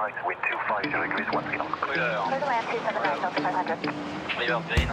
[0.00, 2.16] right, wind 250 degrees, one feet on clear.
[2.24, 3.92] Clear to land 279, Delta 500.
[4.36, 4.88] Clear, green.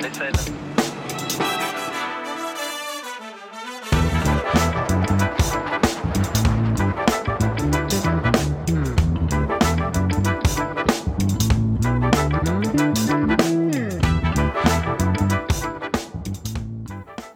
[0.00, 0.34] Listen.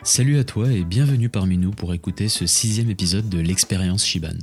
[0.03, 4.39] Salut à toi et bienvenue parmi nous pour écouter ce sixième épisode de l'expérience Shiban.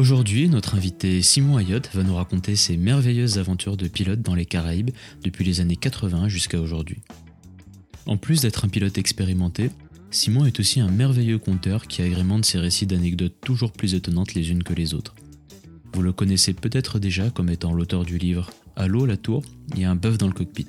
[0.00, 4.46] Aujourd'hui, notre invité Simon Ayotte va nous raconter ses merveilleuses aventures de pilote dans les
[4.46, 4.92] Caraïbes
[5.24, 6.98] depuis les années 80 jusqu'à aujourd'hui.
[8.06, 9.72] En plus d'être un pilote expérimenté,
[10.12, 14.52] Simon est aussi un merveilleux conteur qui agrémente ses récits d'anecdotes toujours plus étonnantes les
[14.52, 15.16] unes que les autres.
[15.92, 19.42] Vous le connaissez peut-être déjà comme étant l'auteur du livre Allô la tour,
[19.74, 20.68] il y a un bœuf dans le cockpit,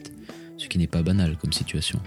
[0.58, 2.02] ce qui n'est pas banal comme situation.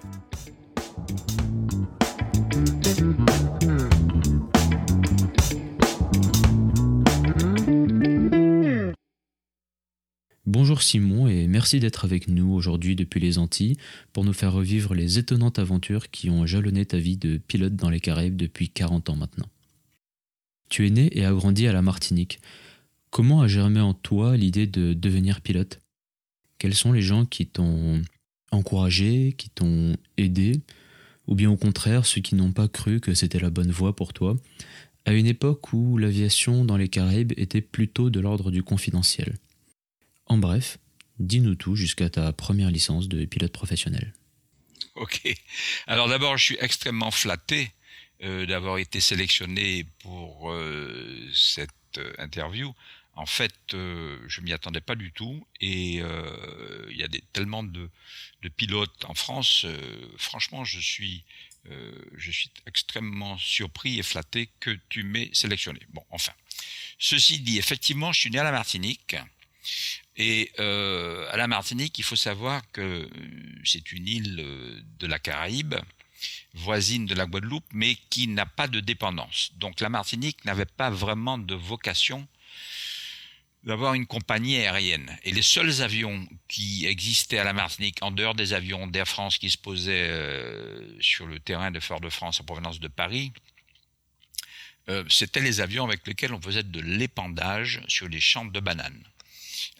[10.55, 13.79] Bonjour Simon et merci d'être avec nous aujourd'hui depuis les Antilles
[14.13, 17.89] pour nous faire revivre les étonnantes aventures qui ont jalonné ta vie de pilote dans
[17.89, 19.49] les Caraïbes depuis 40 ans maintenant.
[20.69, 22.39] Tu es né et as grandi à la Martinique.
[23.09, 25.81] Comment a germé en toi l'idée de devenir pilote?
[26.59, 28.03] Quels sont les gens qui t'ont
[28.51, 30.61] encouragé, qui t'ont aidé,
[31.29, 34.13] ou bien au contraire ceux qui n'ont pas cru que c'était la bonne voie pour
[34.13, 34.37] toi,
[35.07, 39.39] à une époque où l'aviation dans les Caraïbes était plutôt de l'ordre du confidentiel
[40.27, 40.79] en bref,
[41.19, 44.15] dis-nous tout jusqu'à ta première licence de pilote professionnel.
[44.95, 45.23] Ok.
[45.87, 47.73] Alors d'abord, je suis extrêmement flatté
[48.23, 52.75] euh, d'avoir été sélectionné pour euh, cette euh, interview.
[53.15, 57.63] En fait, euh, je m'y attendais pas du tout et il y a des, tellement
[57.63, 57.91] de,
[58.43, 59.67] de pilotes en France.
[60.17, 61.23] franchement, je suis,
[62.17, 65.81] je suis extrêmement surpris et flatté que tu m'aies sélectionné.
[65.91, 66.33] Bon, enfin.
[66.99, 69.17] Ceci dit, effectivement, je suis né à la Martinique.
[70.17, 73.09] Et euh, à la Martinique, il faut savoir que euh,
[73.65, 75.75] c'est une île euh, de la Caraïbe,
[76.55, 79.53] voisine de la Guadeloupe, mais qui n'a pas de dépendance.
[79.57, 82.27] Donc la Martinique n'avait pas vraiment de vocation
[83.65, 85.17] d'avoir une compagnie aérienne.
[85.23, 89.39] Et les seuls avions qui existaient à la Martinique, en dehors des avions d'Air France
[89.39, 90.11] qui se posaient
[91.01, 93.33] sur le terrain de Fort-de-France en provenance de Paris,
[94.89, 99.05] euh, c'était les avions avec lesquels on faisait de l'épandage sur les champs de bananes.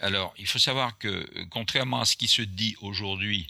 [0.03, 3.47] Alors, il faut savoir que, euh, contrairement à ce qui se dit aujourd'hui,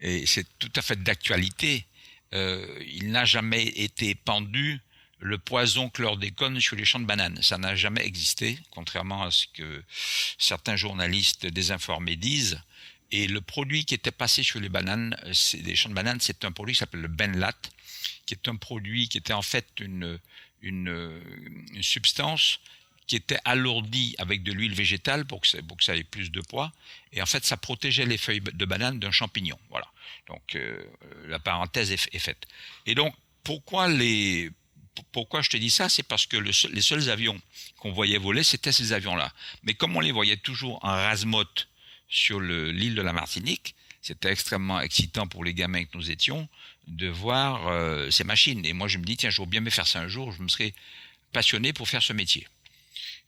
[0.00, 1.84] et c'est tout à fait d'actualité,
[2.32, 4.80] euh, il n'a jamais été pendu
[5.18, 7.42] le poison chlordécone sur les champs de bananes.
[7.42, 9.84] Ça n'a jamais existé, contrairement à ce que
[10.38, 12.62] certains journalistes désinformés disent.
[13.12, 15.14] Et le produit qui était passé sur les bananes,
[15.52, 17.60] des champs de bananes, c'est un produit qui s'appelle le Benlat,
[18.24, 20.18] qui est un produit qui était en fait une
[21.82, 22.60] substance
[23.10, 26.70] qui était alourdi avec de l'huile végétale pour que, ça, ait plus de poids.
[27.12, 29.58] Et en fait, ça protégeait les feuilles de banane d'un champignon.
[29.68, 29.88] Voilà.
[30.28, 30.80] Donc, euh,
[31.26, 32.46] la parenthèse est, faite.
[32.86, 33.12] Et donc,
[33.42, 35.88] pourquoi je te dis ça?
[35.88, 37.36] C'est parce que le, les seuls avions
[37.80, 39.32] qu'on voyait voler, c'était ces avions-là.
[39.64, 41.66] Mais comme on les voyait toujours en rasemote
[42.08, 46.48] sur l'île de la Martinique, c'était extrêmement excitant pour les gamins que nous étions
[46.86, 48.64] de voir euh, ces machines.
[48.64, 50.48] Et moi, je me dis, tiens, j'aurais bien aimé faire ça un jour, je me
[50.48, 50.74] serais
[51.32, 52.46] passionné pour faire ce métier.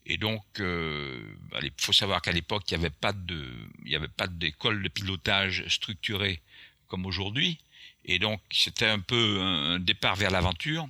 [0.05, 1.23] Et donc, euh,
[1.63, 4.89] il faut savoir qu'à l'époque, il n'y avait pas de, il avait pas d'école de
[4.89, 6.41] pilotage structurée
[6.89, 7.59] comme aujourd'hui.
[8.05, 10.89] Et donc, c'était un peu un départ vers l'aventure.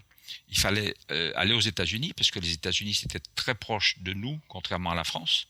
[0.48, 4.40] Il fallait euh, aller aux États-Unis parce que les États-Unis c'était très proche de nous,
[4.48, 5.46] contrairement à la France.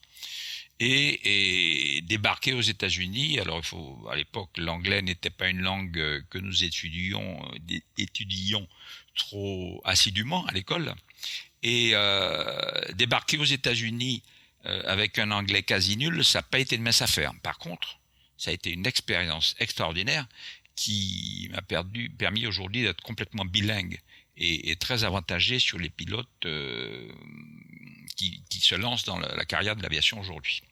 [0.80, 3.38] Et, et débarquer aux États-Unis.
[3.38, 7.48] Alors, il faut, à l'époque, l'anglais n'était pas une langue que nous étudions,
[7.96, 8.66] étudions
[9.14, 10.92] trop assidûment à l'école
[11.62, 14.22] et euh, débarquer aux États-Unis
[14.66, 17.32] euh, avec un anglais quasi nul, ça n'a pas été une mince affaire.
[17.42, 17.98] Par contre,
[18.36, 20.26] ça a été une expérience extraordinaire
[20.74, 21.62] qui m'a
[22.18, 24.00] permis aujourd'hui d'être complètement bilingue
[24.36, 27.12] et, et, très avantagé sur les pilotes euh,
[28.16, 30.62] qui, qui, se lancent dans la, la carrière de l'aviation aujourd'hui.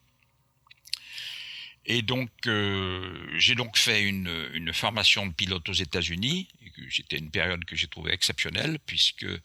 [1.86, 6.48] Et donc, euh, j'ai donc fait une, une, formation de pilote aux États-Unis.
[6.90, 9.40] C'était une période que j'ai trouvée exceptionnelle, puisque euh,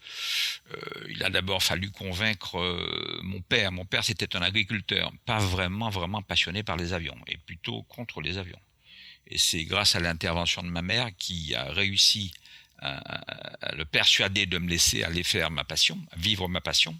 [1.10, 3.72] il a d'abord fallu convaincre euh, mon père.
[3.72, 8.22] Mon père, c'était un agriculteur, pas vraiment, vraiment passionné par les avions, et plutôt contre
[8.22, 8.60] les avions.
[9.28, 12.32] Et c'est grâce à l'intervention de ma mère qui a réussi
[12.80, 16.96] à, le persuader de me laisser aller faire ma passion, vivre ma passion,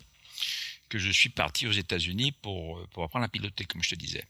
[0.90, 4.24] que je suis parti aux États-Unis pour, pour apprendre à piloter, comme je te disais.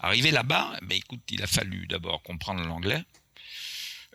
[0.00, 3.04] Arrivé là-bas, ben écoute, il a fallu d'abord comprendre l'anglais,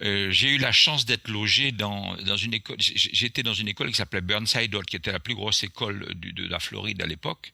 [0.03, 2.77] euh, j'ai eu la chance d'être logé dans, dans une école.
[2.79, 6.47] J'étais dans une école qui s'appelait Burnside Hall, qui était la plus grosse école de
[6.47, 7.53] la Floride à l'époque,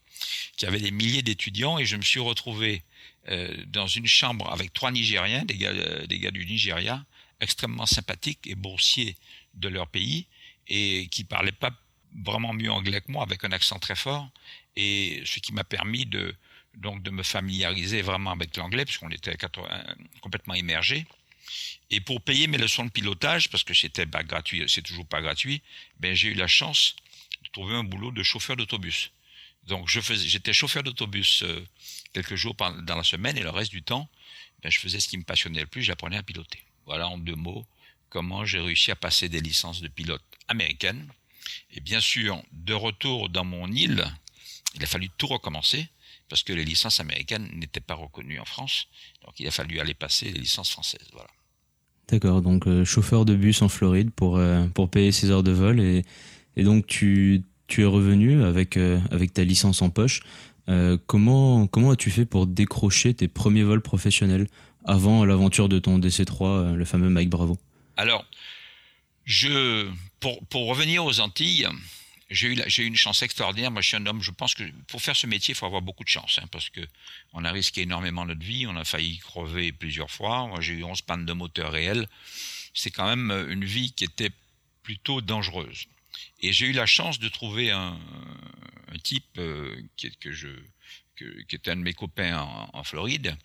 [0.58, 2.84] qui avait des milliers d'étudiants, et je me suis retrouvé
[3.30, 7.06] euh, dans une chambre avec trois Nigériens, des gars, euh, des gars du Nigeria,
[7.40, 9.16] extrêmement sympathiques et boursiers
[9.54, 10.28] de leur pays,
[10.68, 11.72] et qui parlaient pas
[12.26, 14.30] vraiment mieux anglais que moi, avec un accent très fort,
[14.76, 16.36] et ce qui m'a permis de
[16.76, 19.38] donc de me familiariser vraiment avec l'anglais, puisqu'on était
[20.22, 21.06] complètement immergé.
[21.92, 25.22] Et pour payer mes leçons de pilotage, parce que c'était pas gratuit, c'est toujours pas
[25.22, 25.62] gratuit,
[26.00, 26.96] ben j'ai eu la chance
[27.44, 29.12] de trouver un boulot de chauffeur d'autobus.
[29.68, 31.66] Donc je faisais, j'étais chauffeur d'autobus euh,
[32.14, 34.10] quelques jours dans la semaine et le reste du temps,
[34.62, 36.60] ben, je faisais ce qui me passionnait le plus, j'apprenais à piloter.
[36.86, 37.66] Voilà en deux mots
[38.10, 41.12] comment j'ai réussi à passer des licences de pilote américaines.
[41.72, 44.06] Et bien sûr, de retour dans mon île,
[44.76, 45.88] il a fallu tout recommencer
[46.34, 48.88] parce que les licences américaines n'étaient pas reconnues en France.
[49.24, 51.08] Donc il a fallu aller passer les licences françaises.
[51.12, 51.30] Voilà.
[52.08, 55.52] D'accord, donc euh, chauffeur de bus en Floride pour, euh, pour payer ses heures de
[55.52, 55.80] vol.
[55.80, 56.02] Et,
[56.56, 60.22] et donc tu, tu es revenu avec, euh, avec ta licence en poche.
[61.06, 64.48] comment comment as-tu fait pour décrocher tes premiers vols professionnels
[64.86, 67.60] avant l'aventure de ton DC3, le fameux Mike Bravo?
[67.96, 68.26] Alors,
[69.24, 69.88] je,
[70.20, 71.68] pour, pour revenir aux Antilles,
[72.34, 73.72] j'ai eu, j'ai eu une chance extraordinaire.
[73.72, 75.82] Moi, je suis un homme, je pense que pour faire ce métier, il faut avoir
[75.82, 76.82] beaucoup de chance, hein, parce que
[77.34, 80.48] on a risqué énormément notre vie, on a failli crever plusieurs fois.
[80.48, 82.08] Moi, j'ai eu 11 pannes de moteur réelles.
[82.74, 84.32] C'est quand même une vie qui était
[84.84, 85.86] plutôt dangereuse.
[86.42, 87.98] Et j'ai eu la chance de trouver un,
[89.04, 90.50] type euh, qui, que je,
[91.16, 92.40] qui était un de mes copains
[92.74, 93.36] en, Floride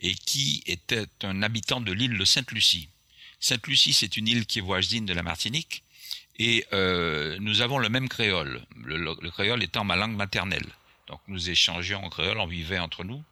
[0.00, 2.88] et qui était un habitant de l'île de Sainte-Lucie.
[3.40, 5.82] Sainte-Lucie, c'est une île qui est voisine de la Martinique
[6.38, 10.66] et euh, nous avons le même créole, le, créole étant ma langue maternelle.
[11.08, 13.22] Donc nous échangeons en créole, on vivait entre nous.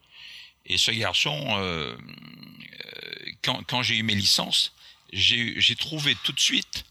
[0.64, 4.72] Et ce garçon, euh, euh quand, quand j'ai eu mes licences,
[5.12, 6.84] j'ai trouvé tout de suite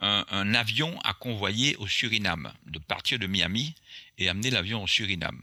[0.00, 3.74] un, un, avion à convoyer au Suriname, de partir de Miami
[4.18, 5.42] et amener l'avion au Suriname.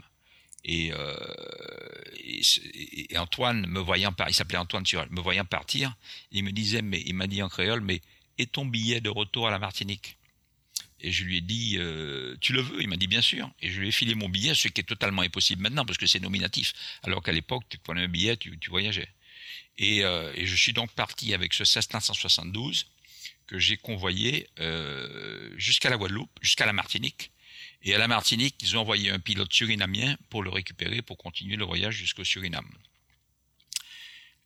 [0.65, 1.15] Et, euh,
[2.17, 5.95] et, Antoine me voyant il s'appelait Antoine me voyant partir,
[6.31, 8.01] il me disait, mais il m'a dit en créole, mais
[8.37, 10.18] et ton billet de retour à la Martinique?
[11.01, 12.81] Et je lui ai dit, euh, tu le veux?
[12.81, 13.49] Il m'a dit, bien sûr.
[13.61, 16.07] Et je lui ai filé mon billet, ce qui est totalement impossible maintenant, parce que
[16.07, 16.73] c'est nominatif.
[17.03, 19.07] Alors qu'à l'époque, tu prenais un billet, tu, tu voyageais.
[19.77, 22.87] Et, euh, je suis donc parti avec ce Cessna 172
[23.47, 27.31] que j'ai convoyé euh, jusqu'à la Guadeloupe, jusqu'à la Martinique.
[27.81, 31.55] Et à la Martinique, ils ont envoyé un pilote surinamien pour le récupérer, pour continuer
[31.55, 32.69] le voyage jusqu'au Suriname.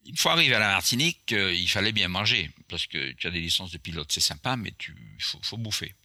[0.05, 3.39] Une fois arrivé à la Martinique, il fallait bien manger, parce que tu as des
[3.39, 4.73] licences de pilote, c'est sympa, mais
[5.19, 5.95] faut, faut bouffer.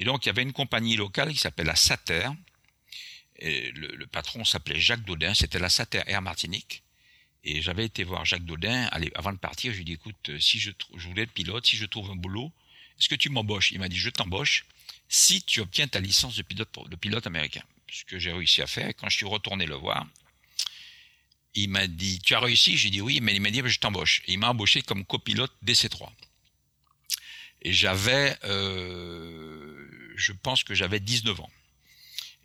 [0.00, 2.30] Et donc, il y avait une compagnie locale qui s'appelle la Sater.
[3.42, 5.34] Le, patron s'appelait Jacques Daudin.
[5.34, 6.82] C'était la Sater Air Martinique.
[7.44, 9.72] Et j'avais été voir Jacques Daudin avant de partir.
[9.72, 12.16] Je lui ai dit, écoute, si je, je voulais être pilote, si je trouve un
[12.16, 12.50] boulot,
[12.98, 13.72] est-ce que tu m'embauches?
[13.72, 14.64] Il m'a dit, je t'embauche
[15.10, 17.62] si tu obtiens ta licence de pilote, de pilote américain.
[17.92, 18.94] Ce que j'ai réussi à faire.
[18.96, 20.06] Quand je suis retourné le voir,
[21.54, 22.78] il m'a dit, tu as réussi?
[22.78, 24.22] J'ai dit oui, mais il m'a dit, je t'embauche.
[24.28, 26.08] Il m'a embauché comme copilote DC3.
[27.62, 31.50] Et j'avais, euh, je pense que j'avais 19 ans.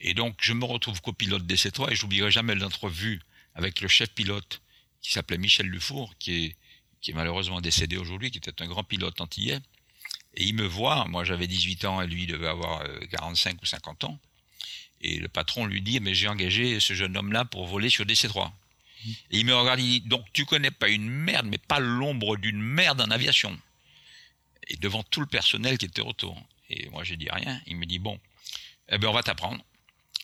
[0.01, 3.21] Et donc, je me retrouve copilote DC3 et j'oublierai jamais l'entrevue
[3.55, 4.61] avec le chef pilote
[5.01, 6.55] qui s'appelait Michel Dufour, qui est,
[7.01, 9.59] qui est malheureusement décédé aujourd'hui, qui était un grand pilote antillais.
[10.33, 13.65] Et il me voit, moi j'avais 18 ans et lui devait avoir 45 euh, ou
[13.65, 14.19] 50 ans.
[15.01, 18.51] Et le patron lui dit, mais j'ai engagé ce jeune homme-là pour voler sur DC3.
[19.31, 22.37] Et il me regarde, il dit, donc tu connais pas une merde, mais pas l'ombre
[22.37, 23.57] d'une merde en aviation
[24.67, 26.41] et devant tout le personnel qui était autour.
[26.69, 27.61] Et moi, j'ai dit rien.
[27.67, 28.19] Il me dit, bon,
[28.89, 29.63] eh ben, on va t'apprendre.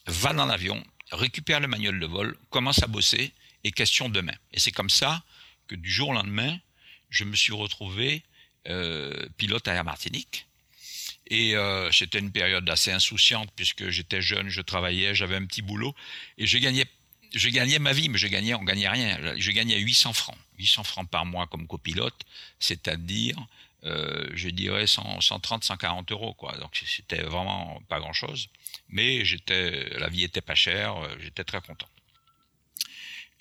[0.07, 3.31] Va dans l'avion, récupère le manuel de vol, commence à bosser
[3.63, 4.36] et question demain.
[4.51, 5.24] Et c'est comme ça
[5.67, 6.57] que du jour au lendemain,
[7.10, 8.24] je me suis retrouvé
[8.67, 10.48] euh, pilote à Air Martinique.
[11.27, 15.62] Et euh, c'était une période assez insouciante puisque j'étais jeune, je travaillais, j'avais un petit
[15.62, 15.95] boulot
[16.38, 16.86] et je gagnais,
[17.33, 19.36] je gagnais ma vie, mais je gagnais, on gagnait rien.
[19.38, 22.25] Je gagnais 800 francs, 800 francs par mois comme copilote,
[22.60, 23.38] c'est-à-dire
[23.83, 26.55] euh, je dirais 130, 140 euros, quoi.
[26.57, 28.50] Donc c'était vraiment pas grand chose.
[28.89, 31.88] Mais j'étais, la vie était pas chère, euh, j'étais très content.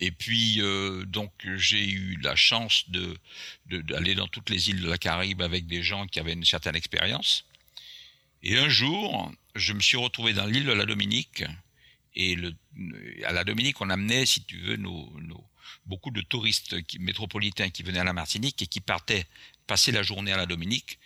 [0.03, 3.19] Et puis euh, donc j'ai eu la chance de
[3.67, 6.75] d'aller dans toutes les îles de la Caraïbe avec des gens qui avaient une certaine
[6.75, 7.45] expérience.
[8.43, 11.45] Et un jour, je me suis retrouvé dans l'île de la Dominique.
[12.15, 12.55] Et le,
[13.25, 15.45] à la Dominique, on amenait, si tu veux, nos, nos
[15.87, 19.27] beaucoup de touristes métropolitains qui venaient à la Martinique et qui partaient
[19.67, 20.99] passer la journée à la Dominique.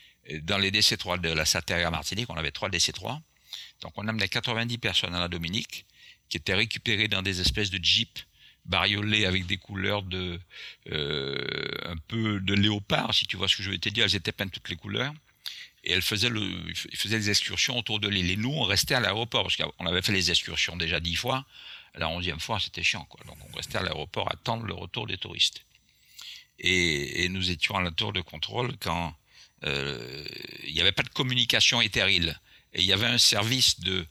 [0.42, 3.21] Dans les DC3 de la Sateria Martinique, on avait trois DC3.
[3.83, 5.85] Donc on amenait 90 personnes à la Dominique
[6.28, 8.26] qui étaient récupérées dans des espèces de jeeps
[8.64, 10.40] bariolées avec des couleurs de
[10.90, 14.04] un peu de léopard, si tu vois ce que je veux te dire.
[14.04, 15.12] Elles étaient peintes toutes les couleurs
[15.85, 16.40] et elle faisait le,
[17.04, 18.30] des excursions autour de l'île.
[18.30, 21.44] Et nous, on restait à l'aéroport parce qu'on avait fait les excursions déjà dix fois.
[21.96, 23.20] La onzième fois, c'était chiant, quoi.
[23.26, 25.64] Donc, on restait à l'aéroport à attendre le retour des touristes.
[26.58, 29.14] Et, et nous étions à la tour de contrôle quand
[29.64, 30.24] euh,
[30.66, 32.38] il n'y avait pas de communication éthérile.
[32.72, 34.06] Et il y avait un service de,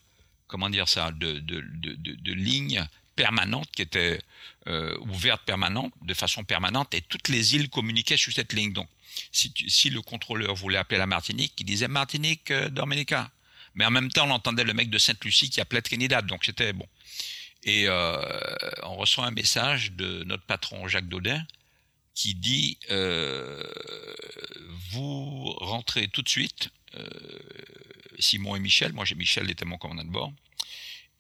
[0.48, 4.20] comment dire ça, de, de, de, de, ligne permanente qui était
[4.68, 8.74] euh, ouverte permanente, de façon permanente, et toutes les îles communiquaient sur cette ligne.
[8.74, 8.88] Donc,
[9.32, 13.30] si, le contrôleur voulait appeler la Martinique, il disait Martinique, euh, Dominica.
[13.76, 16.74] Mais en même temps, on entendait le mec de Sainte-Lucie qui appelait Trinidad, donc c'était
[16.74, 16.88] bon.
[17.66, 18.22] Et euh,
[18.84, 21.46] on reçoit un message de notre patron Jacques Daudin
[22.14, 23.64] qui dit euh,
[24.92, 26.70] vous rentrez tout de suite,
[28.20, 30.32] Simon et Michel, moi j'ai Michel était mon commandant de bord,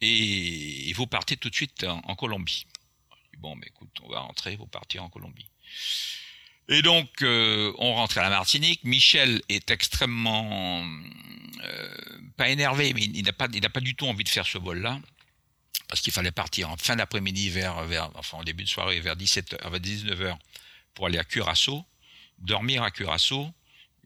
[0.03, 2.67] et, vous partez tout de suite en, Colombie.
[3.39, 5.47] Bon, mais écoute, on va rentrer, vous partez en Colombie.
[6.69, 8.83] Et donc, euh, on rentre à la Martinique.
[8.83, 10.85] Michel est extrêmement
[11.63, 11.95] euh,
[12.37, 14.57] pas énervé, mais il n'a pas, il n'a pas du tout envie de faire ce
[14.57, 14.99] vol-là
[15.93, 19.15] parce qu'il fallait partir en fin d'après-midi vers, vers, enfin en début de soirée vers
[19.15, 20.37] 17 vers 19 h
[20.95, 21.85] pour aller à Curaçao,
[22.39, 23.53] dormir à Curaçao.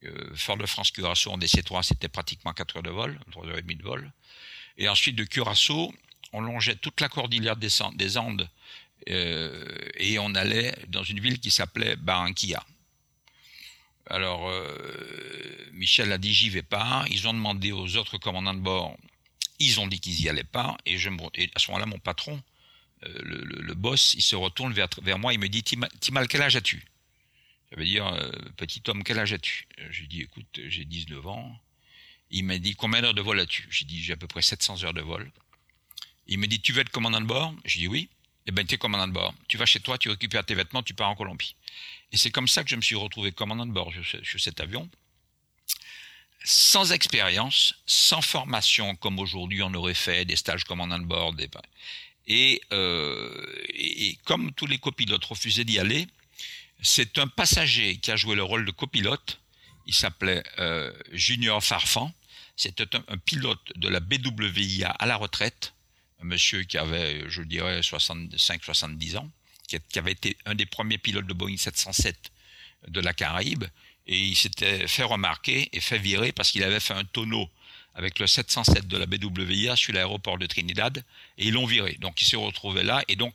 [0.04, 3.78] Euh, Fort-de-France Curaçao en DC3, c'était pratiquement 4 heures de vol, 3 heures et demie
[3.78, 4.12] de vol.
[4.78, 5.96] Et ensuite de Curaçao,
[6.34, 8.50] on longeait toute la cordillère des Andes
[9.10, 12.66] euh, et on allait dans une ville qui s'appelait Barranquilla.
[14.08, 17.06] Alors, euh, Michel a dit j'y vais pas.
[17.10, 18.98] Ils ont demandé aux autres commandants de bord.
[19.60, 20.78] Ils ont dit qu'ils y allaient pas.
[20.86, 22.42] Et, je à ce moment-là, mon patron,
[23.06, 25.34] euh, le, boss, il se retourne vers, moi.
[25.34, 26.84] Il me dit Timal, quel âge as-tu?
[27.70, 28.06] Ça veut dire
[28.56, 29.68] petit homme, quel âge as-tu?
[29.90, 31.60] J'ai dit écoute, j'ai 19 ans.
[32.30, 33.68] Il m'a dit combien d'heures de vol as-tu?
[33.70, 35.30] J'ai dit j'ai à peu près 700 heures de vol.
[36.28, 37.54] Il me dit tu veux être commandant de bord?
[37.66, 38.10] J'ai dit oui
[38.48, 39.34] eh ben, tu es commandant de bord.
[39.50, 41.56] Tu vas chez toi, tu récupères tes vêtements, tu pars en Colombie.
[42.14, 43.92] Et c'est comme ça que je me suis retrouvé commandant de bord
[44.24, 44.90] sur, cet avion.
[46.50, 51.36] Sans expérience, sans formation, comme aujourd'hui on aurait fait des stages commandant de bord.
[52.26, 56.08] Et, et, comme tous les copilotes refusaient d'y aller,
[56.82, 59.42] c'est un passager qui a joué le rôle de copilote.
[59.88, 62.14] Il s'appelait euh, Junior Farfan.
[62.56, 65.74] C'était un, pilote de la BWIA à la retraite
[66.22, 69.30] un monsieur qui avait, je dirais, 65-70 ans,
[69.68, 72.32] qui, avait été un des premiers pilotes de Boeing 707
[72.88, 73.66] de la Caraïbe,
[74.08, 77.50] et il s'était fait remarquer et fait virer parce qu'il avait fait un tonneau
[77.98, 81.04] avec le 707 de la BWIA sur l'aéroport de Trinidad,
[81.38, 81.98] et ils l'ont viré.
[82.00, 83.34] Donc il s'est retrouvé là, et donc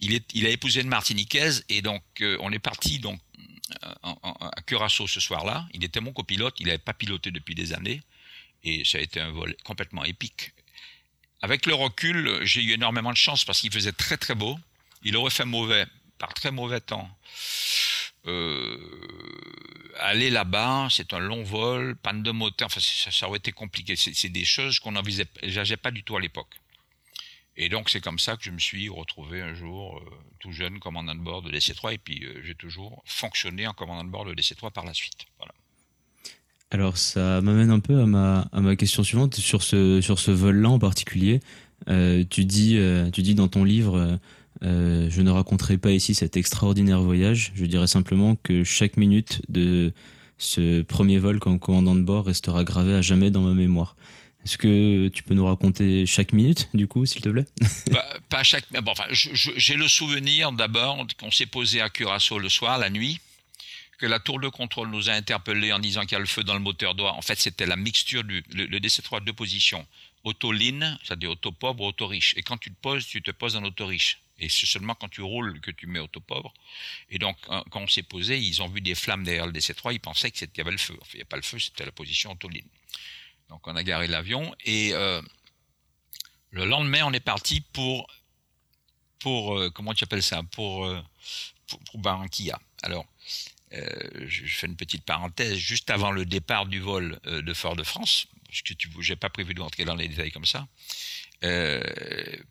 [0.00, 3.18] il, est, il a épousé une Martiniquaise, et donc euh, on est parti donc
[4.02, 5.66] à Curaçao ce soir-là.
[5.72, 8.02] Il était mon copilote, il n'avait pas piloté depuis des années,
[8.64, 10.52] et ça a été un vol complètement épique.
[11.40, 14.58] Avec le recul, j'ai eu énormément de chance parce qu'il faisait très très beau.
[15.02, 15.86] Il aurait fait mauvais,
[16.18, 17.08] par très mauvais temps.
[18.26, 18.76] Euh,
[19.98, 23.96] aller là-bas, c'est un long vol, panne de moteur, enfin, ça, aurait été compliqué.
[23.96, 26.54] C'est des choses qu'on n'envisageait pas du tout à l'époque.
[27.56, 30.78] Et donc c'est comme ça que je me suis retrouvé un jour euh, tout jeune
[30.78, 34.24] commandant de bord de DC3 et puis euh, j'ai toujours fonctionné en commandant de bord
[34.24, 35.26] de DC3 par la suite.
[35.36, 35.52] Voilà.
[36.70, 40.30] Alors ça m'amène un peu à ma, à ma question suivante sur ce, sur ce
[40.30, 41.40] vol-là en particulier.
[41.86, 42.78] Tu, dis,
[43.12, 44.18] tu dis dans ton livre,
[44.62, 49.42] euh, je ne raconterai pas ici cet extraordinaire voyage, je dirais simplement que chaque minute
[49.48, 49.92] de
[50.38, 53.96] ce premier vol comme commandant de bord restera gravée à jamais dans ma mémoire.
[54.44, 57.44] Est-ce que tu peux nous raconter chaque minute, du coup, s'il te plaît?
[58.28, 58.64] Pas, chaque.
[58.72, 63.20] Bon, enfin, j'ai le souvenir d'abord qu'on s'est posé à Curaçao le soir, la nuit,
[63.98, 66.42] que la tour de contrôle nous a interpellés en disant qu'il y a le feu
[66.42, 67.12] dans le moteur droit.
[67.12, 69.86] En fait, c'était la mixture du le, DC3 de deux positions.
[70.24, 72.34] Auto-lean, c'est-à-dire auto-pauvre, auto-riche.
[72.36, 74.21] Et quand tu te poses, tu te poses en auto-riche.
[74.42, 76.52] Et c'est seulement quand tu roules que tu mets auto-pauvre.
[77.10, 80.00] Et donc, quand on s'est posé, ils ont vu des flammes derrière le DC3, ils
[80.00, 80.98] pensaient qu'il y avait le feu.
[81.00, 82.66] Enfin, il n'y a pas le feu, c'était la position auto-lean.
[83.50, 84.52] Donc, on a garé l'avion.
[84.64, 85.22] Et euh,
[86.50, 88.12] le lendemain, on est parti pour,
[89.20, 91.00] pour euh, comment tu appelles ça, pour, euh,
[91.68, 92.58] pour, pour Barranquilla.
[92.82, 93.06] Alors,
[93.70, 98.74] je fais une petite parenthèse, juste avant le départ du vol de Fort-de-France, parce que
[98.74, 100.68] tu n'ai pas prévu de rentrer dans les détails comme ça,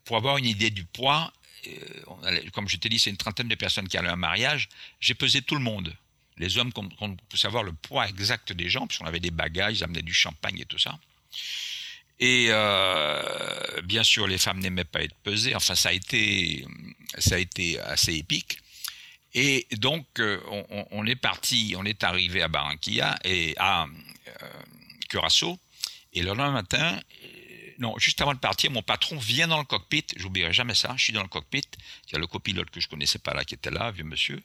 [0.04, 1.32] pour avoir une idée du poids,
[2.52, 4.68] comme je t'ai dit, c'est une trentaine de personnes qui allaient à un mariage,
[5.00, 5.94] j'ai pesé tout le monde.
[6.38, 6.88] Les hommes, pour
[7.34, 10.64] savoir le poids exact des gens, puisqu'on avait des bagages, ils amenaient du champagne et
[10.64, 10.98] tout ça.
[12.18, 12.46] Et
[13.84, 15.54] bien sûr, les femmes n'aimaient pas être pesées.
[15.54, 16.64] Enfin, ça a été,
[17.18, 18.58] ça a été assez épique.
[19.34, 20.40] Et donc, euh,
[20.90, 24.48] on, est parti, on est arrivé à Barranquilla et à euh,
[25.08, 25.58] Curaçao.
[26.12, 27.28] Et le lendemain matin, euh,
[27.78, 30.04] non, juste avant de partir, mon patron vient dans le cockpit.
[30.16, 30.94] J'oublierai jamais ça.
[30.96, 31.62] Je suis dans le cockpit
[32.08, 34.42] Il y a le copilote que je connaissais pas là qui était là, vieux monsieur.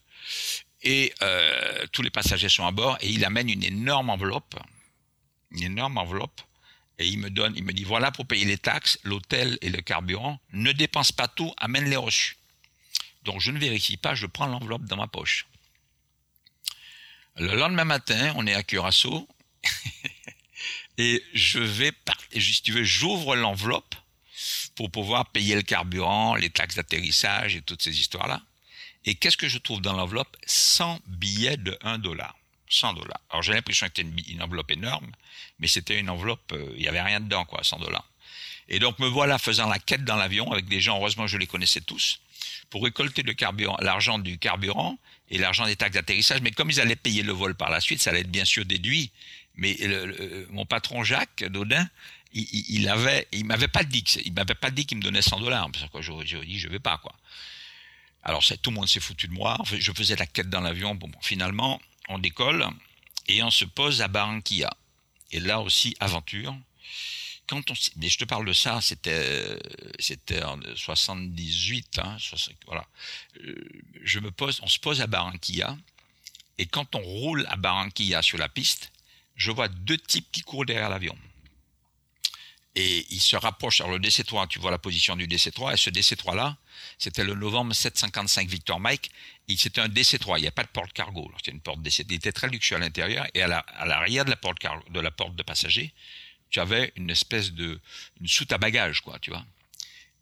[0.84, 4.56] Et euh, tous les passagers sont à bord et il amène une énorme enveloppe,
[5.52, 6.42] une énorme enveloppe.
[7.00, 9.82] Et il me donne, il me dit voilà pour payer les taxes, l'hôtel et le
[9.82, 10.40] carburant.
[10.52, 12.38] Ne dépense pas tout, amène les reçus.
[13.24, 15.48] Donc je ne vérifie pas, je prends l'enveloppe dans ma poche.
[17.36, 19.28] Le lendemain matin, on est à Curaçao
[20.98, 21.92] et je vais,
[22.40, 23.96] si tu veux, j'ouvre l'enveloppe
[24.76, 28.42] pour pouvoir payer le carburant, les taxes d'atterrissage et toutes ces histoires-là.
[29.06, 30.36] Et qu'est-ce que je trouve dans l'enveloppe?
[30.46, 32.36] 100 billets de 1 dollar.
[32.70, 33.22] 100 dollars.
[33.30, 35.10] Alors j'ai l'impression que c'était une, enveloppe énorme,
[35.60, 38.10] mais c'était une enveloppe, euh, il n'y avait rien dedans, quoi, 100 dollars.
[38.70, 41.48] Et donc me voilà faisant la quête dans l'avion avec des gens, heureusement je les
[41.48, 42.20] connaissais tous,
[42.70, 44.98] pour récolter le carburant, l'argent du carburant
[45.30, 46.42] et l'argent des taxes d'atterrissage.
[46.42, 48.66] Mais comme ils allaient payer le vol par la suite, ça allait être bien sûr
[48.66, 49.12] déduit.
[49.58, 49.78] Mais
[50.50, 51.88] mon patron Jacques Daudin,
[52.34, 55.40] il, il avait, il m'avait pas dit, il m'avait pas dit qu'il me donnait 100
[55.40, 55.70] dollars.
[55.72, 57.14] Parce que j'aurais dit, je vais pas, quoi.
[58.24, 59.58] Alors, tout le monde s'est foutu de moi.
[59.66, 60.96] je faisais la quête dans l'avion.
[60.96, 62.68] Bon, finalement, on décolle
[63.28, 64.70] et on se pose à Barranquilla.
[65.32, 66.56] Et là aussi, aventure
[67.48, 69.58] quand on, mais je te parle de ça, c'était,
[70.00, 72.18] c'était en 78, hein,
[72.66, 72.86] voilà.
[73.44, 73.56] Euh,
[74.04, 75.78] je me pose, on se pose à Barranquilla,
[76.58, 78.92] et quand on roule à Barranquilla sur la piste,
[79.38, 81.18] je vois deux types qui courent derrière l'avion.
[82.76, 83.82] Et ils se rapprochent.
[83.82, 86.58] Alors le DC-3, tu vois la position du DC-3, et ce DC-3-là,
[87.00, 89.10] c'était le novembre 755 Victor Mike.
[89.58, 91.32] C'était un DC-3, il n'y a pas de porte cargo.
[91.38, 93.48] C'était une porte DC, il était très luxueux à l'intérieur, et à
[93.86, 94.60] l'arrière de la porte
[94.92, 95.94] de la porte de passager,
[96.50, 97.80] tu avais une espèce de
[98.22, 99.46] une soute à bagages, quoi, tu vois.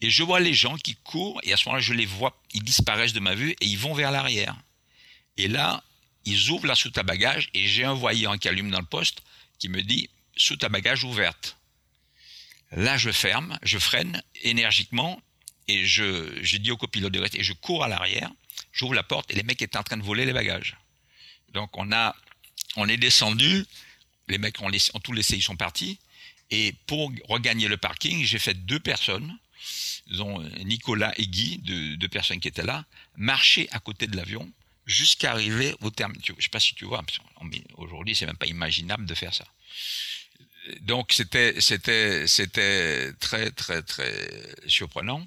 [0.02, 2.64] Et je vois les gens qui courent, et à ce moment-là, je les vois, ils
[2.64, 4.56] disparaissent de ma vue, et ils vont vers l'arrière.
[5.38, 5.84] Et là,
[6.26, 9.22] ils ouvrent la soute à bagages, et j'ai un voyant qui allume dans le poste,
[9.60, 11.58] qui me dit, soute à bagages ouverte.
[12.72, 15.22] Là, je ferme, je freine énergiquement,
[15.68, 18.32] et je, dis au copilote de rester, et je cours à l'arrière,
[18.72, 20.78] j'ouvre la porte, et les mecs étaient en train de voler les bagages.
[21.54, 22.16] Donc, on a,
[22.76, 23.66] on est descendu,
[24.28, 26.00] les mecs ont, ont tout laissé, ils sont partis,
[26.52, 29.38] et pour regagner le parking, j'ai fait deux personnes,
[30.08, 34.52] dont Nicolas et Guy, deux, personnes qui étaient là, marcher à côté de l'avion
[34.86, 36.14] jusqu'à arriver au terme.
[36.24, 37.04] Je ne sais pas si tu vois,
[37.76, 39.46] aujourd'hui c'est même pas imaginable de faire ça.
[40.82, 44.30] Donc c'était c'était c'était très très très
[44.68, 45.26] surprenant.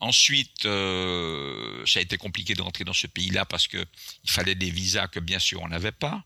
[0.00, 3.84] Ensuite, euh, ça a été compliqué de rentrer dans ce pays-là parce que
[4.24, 6.24] il fallait des visas que bien sûr on n'avait pas.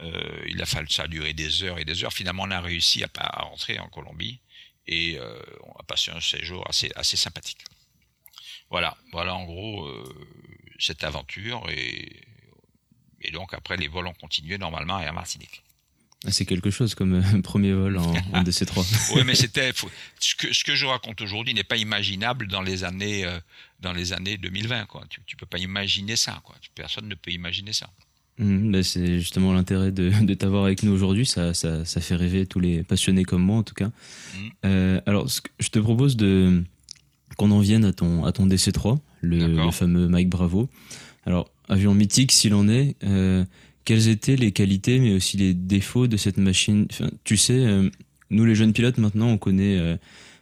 [0.00, 2.12] Euh, il a fallu ça a duré des heures et des heures.
[2.12, 4.38] Finalement, on a réussi à, à rentrer en Colombie
[4.86, 7.64] et euh, on a passé un séjour assez assez sympathique.
[8.70, 9.88] Voilà, voilà en gros
[10.78, 12.20] cette aventure et,
[13.20, 15.62] et donc après les vols ont continué normalement à Martinique.
[16.24, 19.12] Ah, c'est quelque chose comme un premier vol en, DC3.
[19.16, 19.72] oui, mais c'était
[20.18, 23.38] ce que, ce que je raconte aujourd'hui n'est pas imaginable dans les années euh,
[23.80, 25.04] dans les années 2020 quoi.
[25.08, 26.56] Tu, tu peux pas imaginer ça quoi.
[26.74, 27.90] Personne ne peut imaginer ça.
[28.38, 31.26] Mmh, bah, c'est justement l'intérêt de, de t'avoir avec nous aujourd'hui.
[31.26, 33.88] Ça, ça, ça, fait rêver tous les passionnés comme moi en tout cas.
[33.88, 34.48] Mmh.
[34.64, 36.62] Euh, alors, ce que je te propose de
[37.36, 40.68] qu'on en vienne à ton à ton DC3, le, le fameux Mike Bravo.
[41.26, 42.96] Alors, avion mythique s'il en est.
[43.04, 43.44] Euh,
[43.84, 46.86] quelles étaient les qualités mais aussi les défauts de cette machine?
[47.24, 47.88] Tu sais, euh,
[48.30, 49.96] nous les jeunes pilotes maintenant, on connaît euh,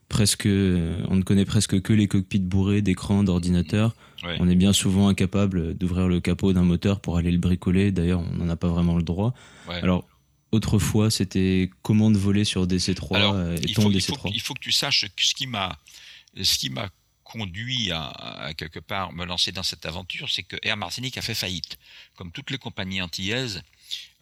[0.09, 3.95] presque, on ne connaît presque que les cockpits bourrés d'écrans, d'ordinateurs.
[4.39, 7.93] On est bien souvent incapable d'ouvrir le capot d'un moteur pour aller le bricoler.
[7.93, 9.35] D'ailleurs, on n'en a pas vraiment le droit.
[9.69, 10.09] Alors,
[10.51, 15.05] autrefois, c'était comment de voler sur DC3 et ton DC3 il faut, que tu saches
[15.19, 15.79] ce qui m'a,
[16.41, 16.89] ce qui m'a
[17.25, 21.35] conduit à, quelque part me lancer dans cette aventure, c'est que Air Martinique a fait
[21.35, 21.79] faillite.
[22.15, 23.63] Comme toutes les compagnies antillaises,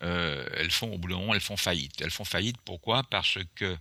[0.03, 2.01] euh, elles font au bout moment, elles font faillite.
[2.01, 3.03] Elles font faillite pourquoi?
[3.03, 3.77] Parce que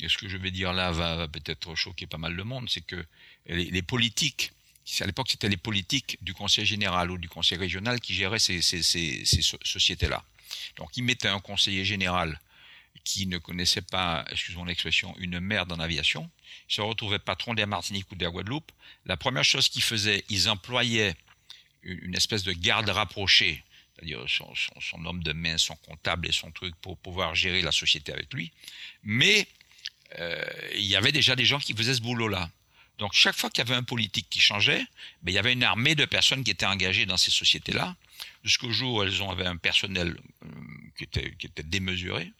[0.00, 2.82] et ce que je vais dire là va, peut-être choquer pas mal de monde, c'est
[2.82, 3.04] que
[3.46, 4.52] les, politiques,
[5.00, 8.62] à l'époque c'était les politiques du conseil général ou du conseil régional qui géraient ces,
[8.62, 8.82] ces
[9.64, 10.22] sociétés-là.
[10.76, 12.38] Donc ils mettaient un conseiller général
[13.08, 16.30] qui ne connaissait pas, excusez-moi l'expression, une merde en aviation,
[16.68, 18.70] se retrouvait patron d'Air Martinique ou d'Air Guadeloupe,
[19.06, 21.16] la première chose qu'ils faisaient, ils employaient
[21.82, 26.74] une espèce de garde rapproché, c'est-à-dire son, homme de main, son comptable et son truc
[26.82, 28.52] pour pouvoir gérer la société avec lui.
[29.02, 29.48] Mais
[30.18, 30.44] euh,
[30.74, 32.50] il y avait déjà des gens qui faisaient ce boulot-là.
[32.98, 34.84] Donc chaque fois qu'il y avait un politique qui changeait,
[35.22, 37.96] ben, il y avait une armée de personnes qui étaient engagées dans ces sociétés-là.
[38.44, 40.48] Jusqu'au jour où elles avaient un personnel euh,
[40.98, 42.32] qui était démesuré.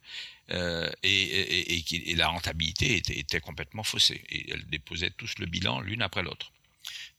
[0.51, 4.25] Euh, et, et, la rentabilité était, complètement faussée.
[4.31, 6.53] Et elles déposaient tous le bilan l'une après l'autre.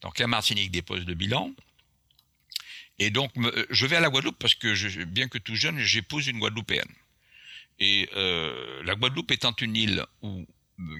[0.00, 1.52] Donc la Martinique dépose le bilan.
[2.98, 5.78] Et donc euh, je vais à la Guadeloupe parce que je, bien que tout jeune,
[5.78, 6.92] j'épouse une Guadeloupéenne.
[7.78, 10.46] Et euh, la Guadeloupe étant une île où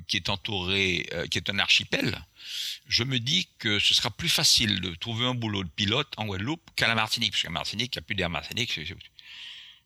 [0.06, 2.22] qui est entouré, euh, qui est un archipel,
[2.86, 6.26] je me dis que ce sera plus facile de trouver un boulot de pilote en
[6.26, 8.78] Guadeloupe qu'à la Martinique, parce qu'à Martinique, il n'y a plus d'air Martinique.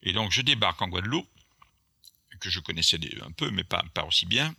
[0.03, 1.29] Et donc, je débarque en Guadeloupe,
[2.41, 4.55] que je connaissais un peu, mais pas, aussi bien.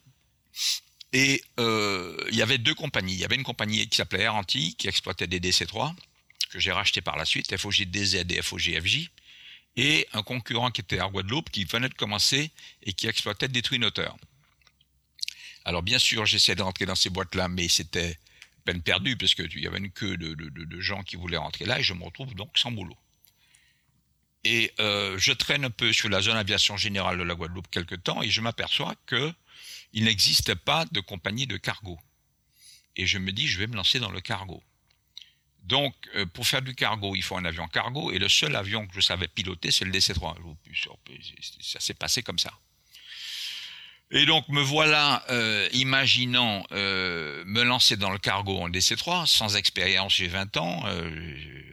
[1.13, 3.13] Et euh, il y avait deux compagnies.
[3.13, 5.93] Il y avait une compagnie qui s'appelait Air Antilles, qui exploitait des DC-3,
[6.49, 9.09] que j'ai racheté par la suite, FOG-DZ et FOG-FJ,
[9.77, 12.51] et un concurrent qui était Air Guadeloupe, qui venait de commencer
[12.83, 13.89] et qui exploitait des Twin.
[15.65, 18.17] Alors bien sûr, j'essayais de rentrer dans ces boîtes-là, mais c'était
[18.65, 21.79] peine perdue, parce qu'il y avait une queue de, de, gens qui voulaient rentrer là,
[21.79, 22.97] et je me retrouve donc sans boulot.
[24.45, 27.95] Et euh, je traîne un peu sur la zone aviation générale de la Guadeloupe quelque
[27.95, 29.33] temps, et je m'aperçois que
[29.91, 31.99] il n'existe pas de compagnie de cargo.
[32.95, 34.61] Et je me dis, je vais me lancer dans le cargo.
[35.63, 38.85] Donc, euh, pour faire du cargo, il faut un avion cargo, et le seul avion
[38.85, 40.35] que je savais piloter, c'est le DC-3.
[41.61, 42.53] Ça s'est passé comme ça.
[44.11, 50.17] Et donc me voilà euh, imaginant me lancer dans le cargo en DC3 sans expérience,
[50.17, 50.83] j'ai 20 ans,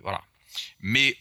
[0.03, 0.23] voilà.
[0.81, 1.19] Mais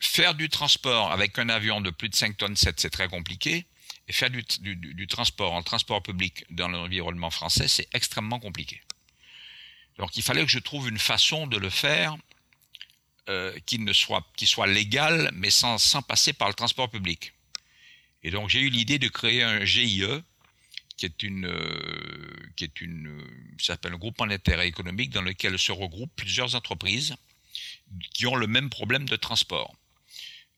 [0.00, 3.66] faire du transport avec un avion de plus de 5 tonnes 7, c'est très compliqué.
[4.06, 8.82] Et faire du, transport en transport public dans l'environnement français, c'est extrêmement compliqué.
[9.98, 12.16] Donc il fallait que je trouve une façon de le faire
[13.92, 17.32] soit qui soit légal, mais sans, passer par le transport public.
[18.22, 20.04] Et donc j'ai eu l'idée de créer un GIE
[20.96, 25.58] qui est une, euh, qui est une, euh, s'appelle un groupe d'intérêt économique dans lequel
[25.58, 27.16] se regroupent plusieurs entreprises
[28.12, 29.74] qui ont le même problème de transport.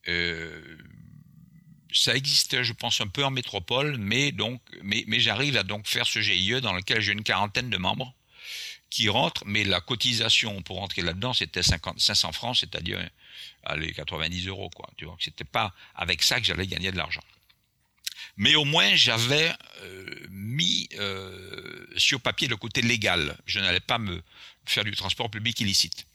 [0.09, 0.79] Euh,
[1.93, 4.35] ça existait, je pense, un peu en métropole, mais
[4.83, 8.15] mais, j'arrive à donc faire ce GIE dans lequel j'ai une quarantaine de membres
[8.91, 13.01] qui rentrent, mais la cotisation pour rentrer là-dedans, c'était 500 francs, c'est-à-dire,
[13.65, 14.89] allez, 90 euros, quoi.
[14.97, 17.23] Tu vois, c'était pas avec ça que j'allais gagner de l'argent
[18.37, 23.37] mais au moins j'avais euh, mis euh, sur papier le côté légal.
[23.47, 24.23] Je n'allais pas me
[24.65, 26.07] faire du transport public illicite.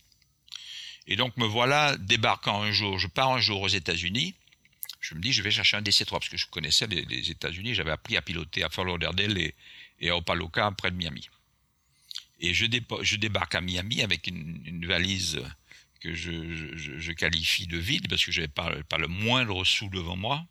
[1.08, 4.36] Et donc me voilà débarquant un jour, je pars un jour aux États-Unis.
[5.00, 7.74] Je me dis, je vais chercher un DC-3 parce que je connaissais les, États-Unis.
[7.74, 9.38] J'avais appris à piloter à Fort Lauderdale
[10.00, 11.28] et, à Opaloka près de Miami.
[12.40, 15.42] Et je, débarque à Miami avec une, valise
[16.00, 20.46] que je, qualifie de vide parce que je n'avais pas, le moindre sou devant moi.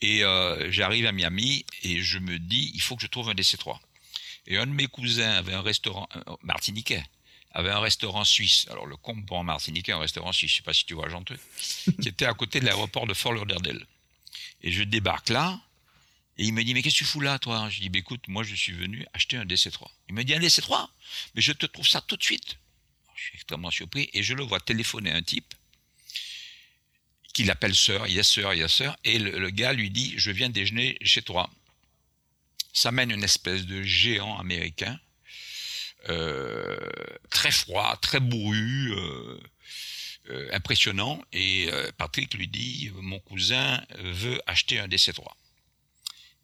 [0.00, 3.34] Et euh, j'arrive à Miami et je me dis, il faut que je trouve un
[3.34, 3.78] DC-3.
[4.46, 6.08] Et un de mes cousins avait un restaurant
[6.42, 7.02] martiniquais,
[7.54, 8.66] avait un restaurant suisse.
[8.70, 11.24] Alors le comte martiniquais, un restaurant suisse, je sais pas si tu vois, Jean
[12.02, 13.86] qui était à côté de l'aéroport de Fort Lauderdale.
[14.62, 15.60] Et je débarque là,
[16.36, 17.68] et il me dit, mais qu'est-ce que tu fous là, toi?
[17.70, 19.86] Je dis, bah, écoute, moi je suis venu acheter un DC-3.
[20.08, 20.88] Il me dit, un DC-3
[21.34, 22.58] Mais je te trouve ça tout de suite.
[23.14, 25.54] Je suis extrêmement surpris, et je le vois téléphoner à un type
[27.32, 30.96] qu'il appelle sœur, yes sœur, yes sœur, et le, gars lui dit je viens déjeuner
[31.02, 31.50] chez toi.
[32.72, 34.98] Ça mène une espèce de géant américain,
[36.08, 36.76] euh,
[37.30, 39.40] très froid, très bourru, euh,
[40.30, 45.24] euh, impressionnant, et Patrick lui dit mon cousin veut acheter un DC3.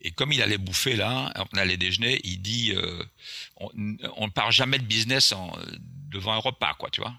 [0.03, 2.75] Et comme il allait bouffer là, on allait déjeuner, il dit
[3.57, 5.53] on ne part jamais de business en,
[6.11, 7.15] devant un repas, quoi, tu vois.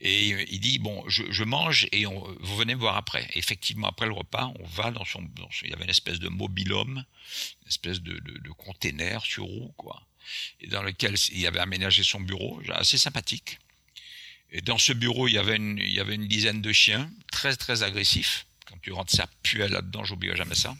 [0.00, 3.28] Et il dit bon, je, mange et vous venez me voir après.
[3.34, 5.26] effectivement, après le repas, on va dans son,
[5.62, 7.04] il y avait une espèce de mobilhome,
[7.62, 10.02] une espèce de, de, container sur roue quoi,
[10.68, 13.58] dans lequel il avait aménagé son bureau, assez sympathique.
[14.50, 17.10] Et dans ce bureau, il y avait une, il y avait une dizaine de chiens,
[17.32, 18.46] très très agressifs.
[18.66, 20.76] Quand tu rentres ça puait là-dedans, j'oublierai jamais ça.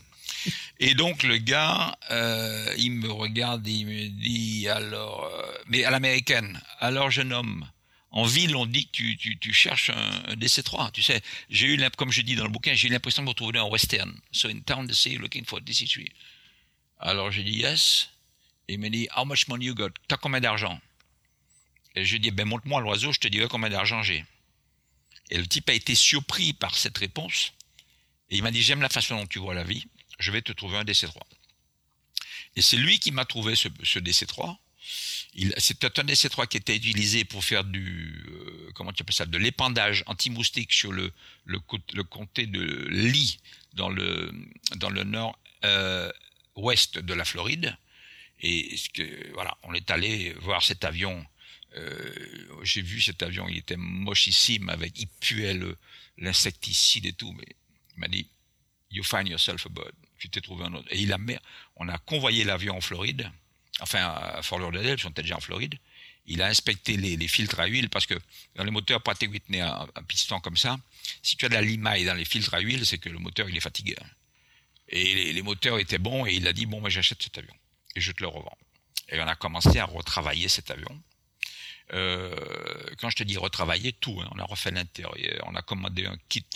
[0.78, 5.90] Et donc le gars, euh, il me regarde, il me dit alors, euh, mais à
[5.90, 7.66] l'américaine, alors jeune homme,
[8.10, 10.92] en ville, on dit que tu, tu, cherches un, DC-3.
[10.92, 13.30] Tu sais, j'ai eu, comme je dis dans le bouquin, j'ai eu l'impression de me
[13.30, 14.14] retrouver en western.
[14.30, 16.06] So in town, they say, looking for DC-3.
[17.00, 18.08] Alors j'ai dit yes.
[18.68, 19.90] Il me dit, how much money you got?
[20.08, 20.80] T'as combien d'argent?
[21.94, 24.24] Et je dis, ben montre-moi l'oiseau, je te dirai combien d'argent j'ai.
[25.30, 27.52] Et le type a été surpris par cette réponse.
[28.30, 29.86] Et il m'a dit, j'aime la façon dont tu vois la vie,
[30.18, 31.18] je vais te trouver un DC-3.
[32.56, 34.56] Et c'est lui qui m'a trouvé ce, ce DC-3.
[35.58, 39.38] C'était un DC3 qui était utilisé pour faire du euh, comment tu appelles ça de
[39.38, 41.10] l'épandage anti-moustique sur le,
[41.44, 41.58] le,
[42.04, 43.40] comté de Lee
[43.72, 44.32] dans le
[44.76, 46.12] dans le nord euh,
[46.56, 47.76] de la Floride
[48.44, 51.24] et ce que voilà on est allé voir cet avion
[51.76, 55.58] euh, j'ai vu cet avion il était mochissime avec il puait
[56.18, 57.46] l'insecticide et tout mais
[57.96, 58.26] il m'a dit
[58.90, 61.18] you find yourself a bird tu t'es trouvé un autre et il a
[61.76, 63.30] on a convoyé l'avion en Floride
[63.80, 65.74] enfin à Fort Lauderdale, sont déjà en Floride.
[66.26, 68.14] Il a inspecté les, filtres à huile parce que
[68.54, 70.78] dans les moteurs Pratt Whitney, un, un, piston comme ça,
[71.22, 73.48] si tu as de la limaille dans les filtres à huile, c'est que le moteur
[73.50, 73.94] il est fatigué.
[74.88, 77.54] Et les, les moteurs étaient bons et il a dit bon moi j'achète cet avion
[77.94, 78.58] et je te le revends.
[79.08, 81.00] Et on a commencé à retravailler cet avion.
[81.92, 82.34] Euh,
[82.98, 86.16] quand je te dis retravailler, tout, hein, on a refait l'intérieur, on a commandé un
[86.28, 86.46] kit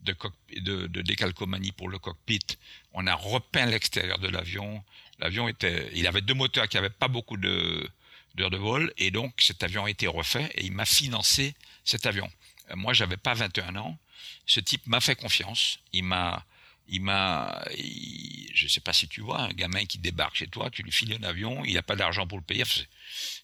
[0.00, 0.16] de,
[0.60, 2.46] de, de, décalcomanie pour le cockpit,
[2.92, 4.82] on a repeint l'extérieur de l'avion.
[5.18, 9.34] L'avion était, il avait deux moteurs qui n'avaient pas beaucoup d'heures de vol, et donc
[9.38, 12.30] cet avion a été refait et il m'a financé cet avion.
[12.70, 13.98] Euh, moi, j'avais pas 21 ans.
[14.46, 15.78] Ce type m'a fait confiance.
[15.92, 16.44] Il m'a,
[16.88, 17.62] il m'a,
[18.54, 21.16] je sais pas si tu vois, un gamin qui débarque chez toi, tu lui files
[21.20, 22.64] un avion, il n'a pas d'argent pour le payer,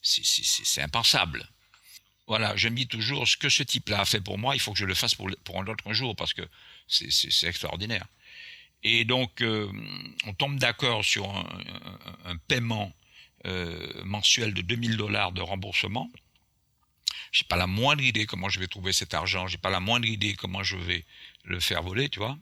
[0.02, 1.48] c'est impensable.
[2.26, 4.72] Voilà, je me dis toujours, ce que ce type-là a fait pour moi, il faut
[4.72, 6.42] que je le fasse pour, pour un autre jour, parce que
[6.88, 8.06] c'est extraordinaire.
[8.82, 9.70] Et donc, euh,
[10.26, 11.46] on tombe d'accord sur un,
[12.24, 12.92] un, paiement
[13.46, 16.10] euh, mensuel de 2000 dollars de remboursement.
[17.32, 20.06] J'ai pas la moindre idée comment je vais trouver cet argent, j'ai pas la moindre
[20.06, 21.04] idée comment je vais
[21.44, 22.38] le faire voler, tu vois.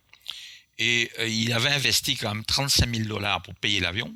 [0.78, 4.14] Et euh, il avait investi quand même 35 000 dollars pour payer l'avion.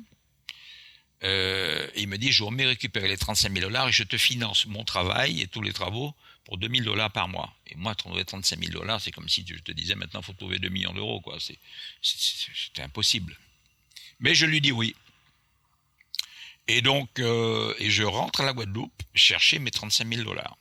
[1.23, 4.65] Euh, il me dit, je remets récupérer les 35 000 dollars et je te finance
[4.67, 6.13] mon travail et tous les travaux
[6.45, 7.53] pour 2 000 dollars par mois.
[7.67, 10.33] Et moi, trouver 35 000 dollars, c'est comme si je te disais, maintenant, il faut
[10.33, 11.21] trouver 2 millions d'euros.
[11.21, 11.37] quoi.
[12.01, 13.37] C'était impossible.
[14.19, 14.95] Mais je lui dis oui.
[16.67, 20.57] Et donc, euh, et je rentre à la Guadeloupe chercher mes 35 000 dollars.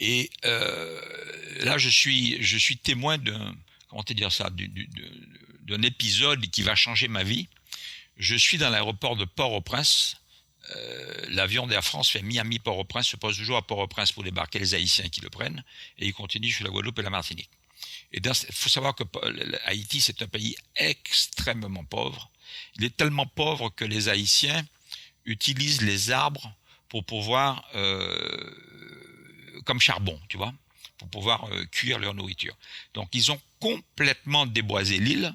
[0.00, 3.54] Et euh, là, je suis, je suis témoin d'un,
[3.88, 7.48] comment dire ça, d'un épisode qui va changer ma vie.
[8.16, 10.16] Je suis dans l'aéroport de Port-au-Prince.
[10.76, 15.08] Euh, l'avion d'Air France fait Miami-Port-au-Prince, se pose toujours à Port-au-Prince pour débarquer les Haïtiens
[15.08, 15.64] qui le prennent,
[15.98, 17.50] et il continue sur la Guadeloupe et la Martinique.
[18.12, 19.04] Et il faut savoir que
[19.64, 22.30] Haïti, c'est un pays extrêmement pauvre.
[22.76, 24.64] Il est tellement pauvre que les Haïtiens
[25.24, 26.54] utilisent les arbres
[26.88, 30.52] pour pouvoir, euh, comme charbon, tu vois,
[30.98, 32.56] pour pouvoir euh, cuire leur nourriture.
[32.94, 35.34] Donc ils ont complètement déboisé l'île.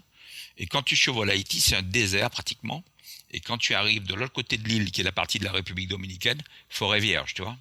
[0.57, 2.83] Et quand tu survoles Haïti, c'est un désert pratiquement.
[3.31, 5.51] Et quand tu arrives de l'autre côté de l'île, qui est la partie de la
[5.51, 7.57] République dominicaine, forêt vierge, tu vois.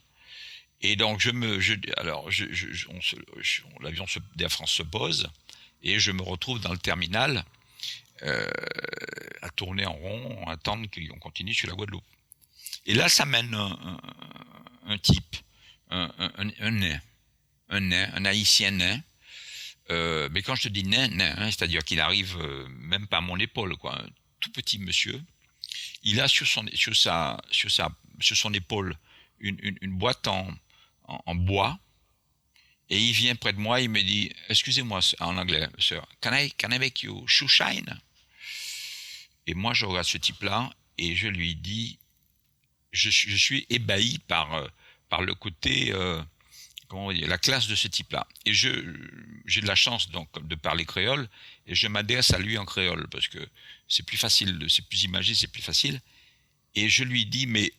[0.82, 2.88] Et donc je me, je, alors je, je,
[3.80, 4.04] l'avion
[4.36, 5.30] d'Air France se pose
[5.82, 7.44] et je me retrouve dans le terminal
[8.22, 8.50] euh,
[9.42, 12.04] à tourner en rond, à attendre qu'on continue sur la Guadeloupe.
[12.86, 15.36] Et là, ça mène un, type,
[15.90, 17.00] un, un, nain,
[17.72, 19.00] un nain, un haïtien nain.
[19.90, 23.18] Euh, mais quand je te dis nain, nain, hein, c'est-à-dire qu'il arrive euh, même pas
[23.18, 24.08] à mon épaule, quoi, un
[24.40, 25.20] tout petit monsieur.
[26.04, 28.96] Il a sur son, sur sa, sur sa, sur son épaule
[29.40, 30.48] une, une, boîte en,
[31.04, 31.78] en, bois.
[32.90, 36.52] Et il vient près de moi, il me dit, excusez-moi en anglais, sir, can I,
[36.52, 37.98] can I make you shoe shine?
[39.46, 41.98] Et moi, je regarde ce type-là et je lui dis,
[42.92, 44.68] je, suis ébahi par, euh,
[45.08, 45.92] par le côté,
[46.92, 48.26] comment dire, la classe de ce type-là.
[48.44, 48.68] Et je,
[49.46, 51.26] j'ai de la chance donc de parler créole
[51.66, 53.38] et je m'adresse à lui en créole parce que
[53.88, 56.02] c'est plus facile, c'est plus imagé, c'est plus facile.
[56.74, 57.72] Et je lui dis, mais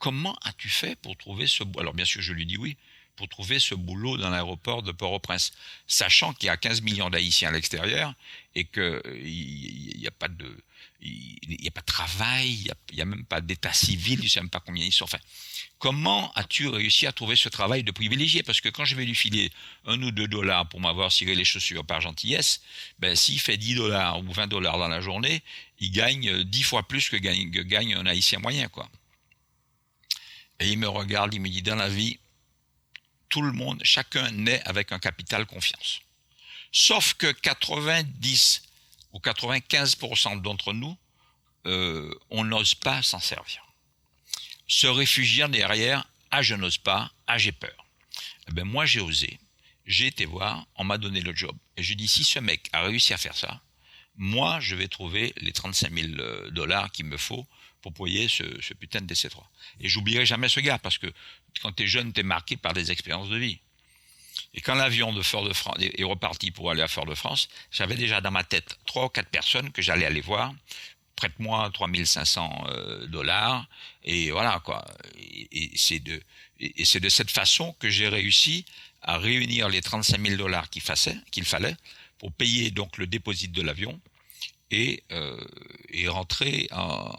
[0.00, 2.76] comment as-tu fait pour trouver ce, alors bien sûr je lui dis oui,
[3.14, 5.52] pour trouver ce boulot dans l'aéroport de Port-au-Prince,
[5.86, 8.14] sachant qu'il y a 15 millions d'Haïtiens à l'extérieur
[8.56, 10.56] et qu'il n'y a pas de
[11.00, 14.28] il n'y a pas de travail, il n'y a, même pas d'état civil, je ne
[14.28, 15.04] sais même pas combien ils sont.
[15.04, 15.18] Enfin,
[15.78, 18.42] comment as-tu réussi à trouver ce travail de privilégié?
[18.42, 19.50] Parce que quand je vais lui filer
[19.86, 22.62] un ou deux dollars pour m'avoir ciré les chaussures par gentillesse,
[22.98, 25.42] ben, s'il fait 10 dollars ou 20 dollars dans la journée,
[25.78, 28.88] il gagne 10 fois plus que gagne, que gagne un haïtien moyen, quoi.
[30.60, 32.18] Et il me regarde, il me dit, dans la vie,
[33.28, 36.00] tout le monde, chacun naît avec un capital confiance.
[36.72, 38.67] Sauf que 90
[39.12, 40.96] ou 95% d'entre nous,
[41.66, 43.62] euh, on n'ose pas s'en servir.
[44.66, 47.86] Se réfugier derrière, ah je n'ose pas, ah j'ai peur.
[48.48, 49.38] Eh ben moi j'ai osé,
[49.86, 51.56] j'ai été voir, on m'a donné le job.
[51.76, 53.62] Et je dis si ce mec a réussi à faire ça,
[54.16, 57.46] moi je vais trouver les 35 000 euh, dollars qu'il me faut
[57.80, 59.42] pour payer ce, putain de DC3.
[59.80, 61.06] Et j'oublierai jamais ce gars parce que
[61.62, 63.60] quand tu es jeune, tu es marqué par des expériences de vie.
[64.58, 68.42] Et quand l'avion de Fort-de-France est reparti pour aller à Fort-de-France, j'avais déjà dans ma
[68.42, 70.52] tête trois ou quatre personnes que j'allais aller voir.
[71.14, 73.68] Prête-moi 3500 euh, dollars.
[74.02, 74.84] Et voilà, quoi.
[75.16, 76.20] Et, c'est de,
[77.08, 78.64] cette façon que j'ai réussi
[79.00, 80.82] à réunir les 35 000 dollars qu'il
[81.44, 81.76] fallait
[82.18, 84.00] pour payer donc le dépôt de l'avion
[84.72, 85.40] et, euh,
[85.90, 87.12] et rentrer à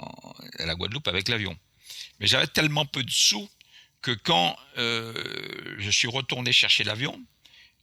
[0.59, 1.57] la Guadeloupe avec l'avion.
[2.19, 3.49] Mais j'avais tellement peu de sous
[4.01, 5.13] que quand euh,
[5.77, 7.21] je suis retourné chercher l'avion,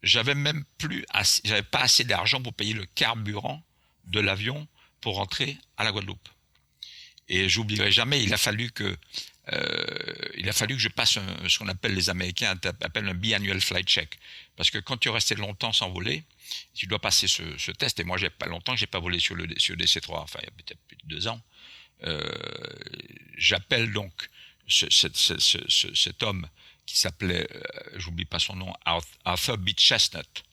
[0.03, 1.05] j'avais même plus,
[1.45, 3.63] j'avais pas assez d'argent pour payer le carburant
[4.05, 4.67] de l'avion
[5.01, 6.29] pour rentrer à la Guadeloupe.
[7.29, 8.97] Et j'oublierai jamais, il a fallu que
[10.37, 13.87] il a fallu que je passe ce qu'on appelle les Américains appellent un biannual flight
[13.87, 14.19] check,
[14.57, 16.25] parce que quand tu restais longtemps sans voler,
[16.75, 18.01] tu dois passer ce, test.
[18.01, 20.49] Et moi, j'ai pas longtemps j'ai pas volé sur le sur DC3, enfin il y
[20.49, 21.41] a peut-être plus de deux ans.
[23.37, 24.29] J'appelle donc
[24.69, 24.87] ce,
[25.95, 26.49] cet homme
[26.87, 27.49] qui s'appelait,
[27.95, 28.73] j'oublie pas son nom,
[29.25, 29.71] Arthur B.
[29.77, 30.45] Chestnut,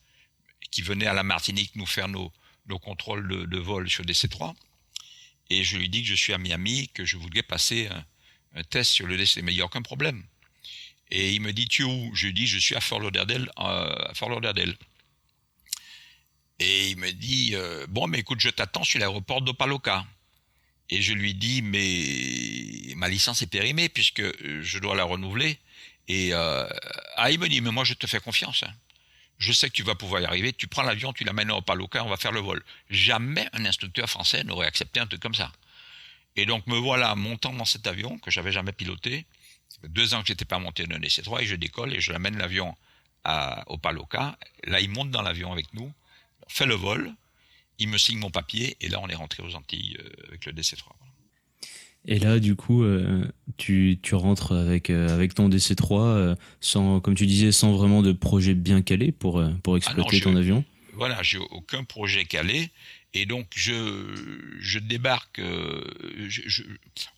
[0.71, 2.31] qui venait à la Martinique nous faire nos,
[2.81, 4.55] contrôles de, vol sur DC3
[5.49, 7.89] et je lui dis que je suis à Miami, que je voulais passer
[8.55, 10.23] un, test sur le DC, mais il n'y a aucun problème.
[11.11, 12.15] Et il me dit, tu es où?
[12.15, 13.51] Je lui dis, je suis à Fort Lauderdale.
[13.59, 14.75] Euh, à Fort Lauderdale.
[16.59, 20.05] Et il me dit, euh, bon, mais écoute, je t'attends sur l'aéroport d'Opaloca.
[20.89, 24.23] Et je lui dis, mais ma licence est périmée puisque
[24.61, 25.59] je dois la renouveler.
[26.07, 26.67] Et euh,
[27.15, 28.63] ah, il me dit, mais moi je te fais confiance.
[28.63, 28.73] Hein
[29.43, 32.03] je sais que tu vas pouvoir y arriver, tu prends l'avion, tu l'amènes au Paloca,
[32.03, 32.63] on va faire le vol.
[32.89, 35.51] Jamais un instructeur français n'aurait accepté un truc comme ça.
[36.35, 39.25] Et donc me voilà montant dans cet avion que j'avais jamais piloté.
[39.83, 42.75] Deux ans que j'étais pas monté dans DC3 et je décolle et je l'amène l'avion
[43.67, 44.37] au Paloca.
[44.65, 45.91] Là, il monte dans l'avion avec nous,
[46.47, 47.13] fait le vol,
[47.83, 50.53] il me signe mon papier et là, on est rentré aux Antilles euh, avec le
[50.53, 50.93] DC3.
[52.05, 53.25] Et là, du coup, euh,
[53.57, 58.01] tu, tu rentres avec, euh, avec ton DC3, euh, sans, comme tu disais, sans vraiment
[58.01, 60.65] de projet bien calé pour, pour exploiter ton avion?
[60.93, 62.69] Voilà, j'ai aucun projet calé.
[63.13, 64.13] Et donc, je,
[64.59, 65.39] je débarque.
[66.27, 66.63] Je,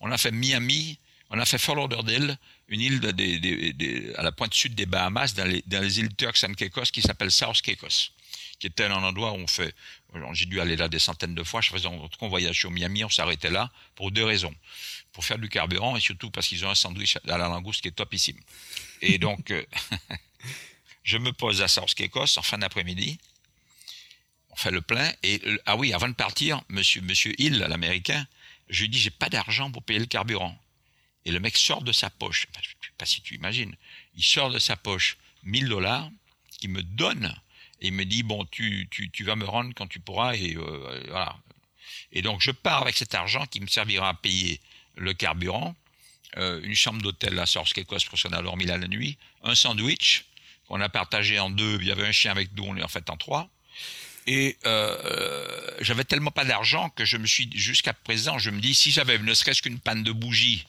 [0.00, 0.98] on a fait Miami,
[1.30, 2.36] on a fait Fort Lauderdale,
[2.68, 6.44] une île de, à la pointe sud des Bahamas, dans les, dans les îles Turks
[6.44, 8.12] and Caicos, qui s'appelle South Caicos
[8.58, 9.74] qui était un endroit où on fait,
[10.32, 13.04] j'ai dû aller là des centaines de fois, je faisais en tout voyage sur Miami,
[13.04, 14.54] on s'arrêtait là pour deux raisons.
[15.12, 17.88] Pour faire du carburant et surtout parce qu'ils ont un sandwich à la langouste qui
[17.88, 18.38] est topissime.
[19.02, 19.64] Et donc, euh,
[21.02, 23.18] je me pose à South en fin d'après-midi,
[24.50, 28.26] on fait le plein, et ah oui, avant de partir, monsieur, monsieur Hill, l'américain,
[28.68, 30.56] je lui dis, j'ai pas d'argent pour payer le carburant.
[31.24, 33.76] Et le mec sort de sa poche, je sais pas si tu imagines,
[34.14, 36.10] il sort de sa poche 1000 dollars,
[36.58, 37.34] qui me donne
[37.80, 40.56] et il me dit bon tu, tu, tu vas me rendre quand tu pourras et
[40.56, 41.36] euh, voilà.
[42.12, 44.60] Et donc je pars avec cet argent qui me servira à payer
[44.96, 45.74] le carburant
[46.38, 50.24] euh, une chambre d'hôtel à Sorskekos parce qu'on a dormi là la nuit un sandwich
[50.68, 52.88] qu'on a partagé en deux il y avait un chien avec nous on est en
[52.88, 53.48] fait en trois.
[54.28, 58.74] Et euh, j'avais tellement pas d'argent que je me suis jusqu'à présent je me dis
[58.74, 60.66] si j'avais ne serait-ce qu'une panne de bougie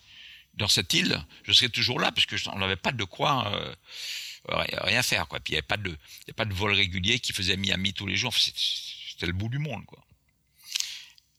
[0.56, 3.76] dans cette île je serais toujours là parce que on n'avait pas de quoi euh,
[4.48, 5.40] rien faire quoi.
[5.40, 5.90] Puis il n'y avait pas de,
[6.28, 8.34] y a pas de vol régulier qui faisait Miami tous les jours.
[8.36, 10.04] C'était le bout du monde quoi.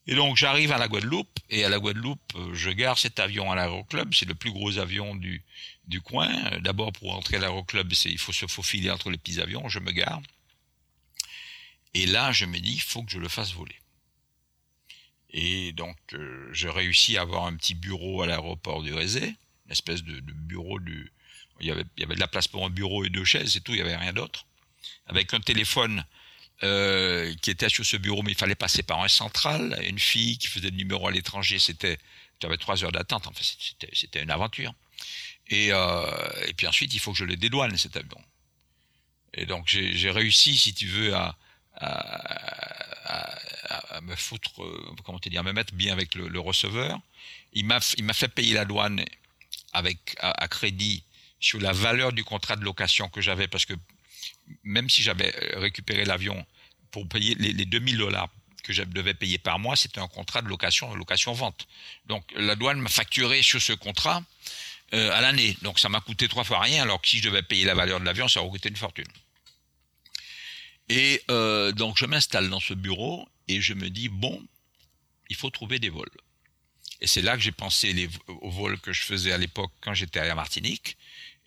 [0.06, 3.52] Et donc j'arrive à la Guadeloupe et à la Guadeloupe, euh, je gare cet avion
[3.52, 4.14] à l'aéroclub.
[4.14, 5.42] C'est le plus gros avion du
[5.86, 6.28] du coin.
[6.60, 9.68] D'abord pour entrer à l'aéroclub, il faut se faufiler entre les petits avions.
[9.68, 10.20] Je me gare.
[11.94, 13.74] Et là, je me dis, il faut que je le fasse voler.
[15.30, 19.34] Et donc, euh, je réussis à avoir un petit bureau à l'aéroport du Rézé,
[19.66, 21.10] une espèce de bureau du,
[21.60, 23.56] il y, avait, il y avait de la place pour un bureau et deux chaises
[23.56, 24.46] et tout, il n'y avait rien d'autre.
[25.06, 26.04] Avec un téléphone
[26.62, 29.78] euh, qui était sur ce bureau, mais il fallait passer par un central.
[29.86, 31.98] Une fille qui faisait le numéro à l'étranger, c'était,
[32.40, 33.26] tu avais trois heures d'attente.
[33.26, 34.74] Enfin, c'était, c'était une aventure.
[35.48, 38.22] Et, euh, et puis ensuite, il faut que je le dédouane cet avion.
[39.34, 41.36] Et donc, j'ai, j'ai réussi, si tu veux, à,
[41.76, 43.38] à,
[43.96, 46.98] à, me foutre, euh, comment te dire, à me mettre bien avec le, le receveur.
[47.52, 49.04] Il m'a, il m'a fait payer la douane
[49.72, 51.04] avec à crédit
[51.40, 53.74] sur la valeur du contrat de location que j'avais, parce que
[54.64, 56.44] même si j'avais euh, récupéré l'avion
[56.90, 58.29] pour payer les, les 2000 dollars
[58.62, 61.66] que je devais payer par mois, c'était un contrat de location, location-vente.
[62.07, 64.22] Donc la douane m'a facturé sur ce contrat
[64.94, 65.57] euh, à l'année.
[65.62, 68.01] Donc ça m'a coûté trois fois rien, alors que si je devais payer la valeur
[68.01, 69.09] de l'avion, ça aurait coûté une fortune.
[70.88, 74.42] Et euh, donc je m'installe dans ce bureau et je me dis, bon,
[75.29, 76.11] il faut trouver des vols.
[77.01, 79.94] Et c'est là que j'ai pensé les, aux vols que je faisais à l'époque quand
[79.94, 80.96] j'étais à la Martinique.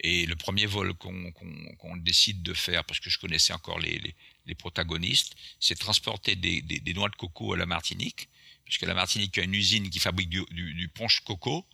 [0.02, 4.02] Et le premier vol qu'on décide de faire, parce que je connaissais encore les,
[4.46, 8.28] les, protagonistes, c'est transporter des, des, des, noix de coco à la Martinique,
[8.66, 11.66] puisque la Martinique a une usine qui fabrique du, du, du ponche coco.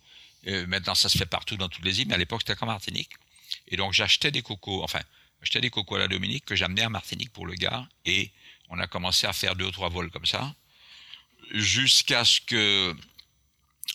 [0.46, 2.66] Euh, maintenant, ça se fait partout dans toutes les îles, mais à l'époque, c'était qu'en
[2.66, 3.12] Martinique.
[3.68, 5.00] Et donc, j'achetais des cocos, enfin,
[5.40, 8.30] j'achetais des cocos à la Dominique que j'amenais à Martinique pour le gars, et
[8.68, 10.54] on a commencé à faire deux ou trois vols comme ça,
[11.52, 12.94] jusqu'à ce que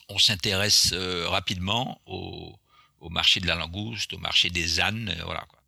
[0.10, 2.58] on s'intéresse euh, rapidement au,
[3.04, 5.60] au marché de la langouste, au marché des ânes, euh, voilà quoi.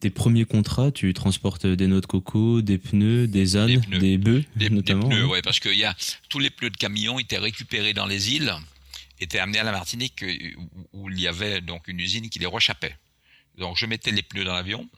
[0.00, 4.44] Tes premiers contrats, tu transportes des noix de coco, des pneus, des ânes, des, bœufs,
[4.68, 5.06] notamment.
[5.06, 5.94] Des pneus, ouais, parce que y a
[6.28, 8.52] tous les pneus de camion étaient récupérés dans les îles,
[9.20, 10.54] étaient amenés à la Martinique euh,
[10.92, 12.96] où, il y avait donc une usine qui les rechappait.
[13.58, 14.88] Donc je mettais les pneus dans l'avion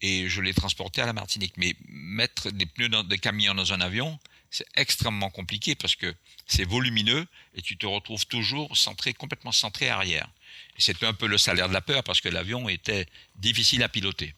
[0.00, 1.54] et je les transportais à la Martinique.
[1.56, 6.14] Mais mettre des pneus dans, des camions dans un avion, c'est extrêmement compliqué parce que
[6.46, 10.28] c'est volumineux et tu te retrouves toujours centré, complètement centré arrière.
[10.78, 14.34] C'était un peu le salaire de la peur parce que l'avion était difficile à piloter.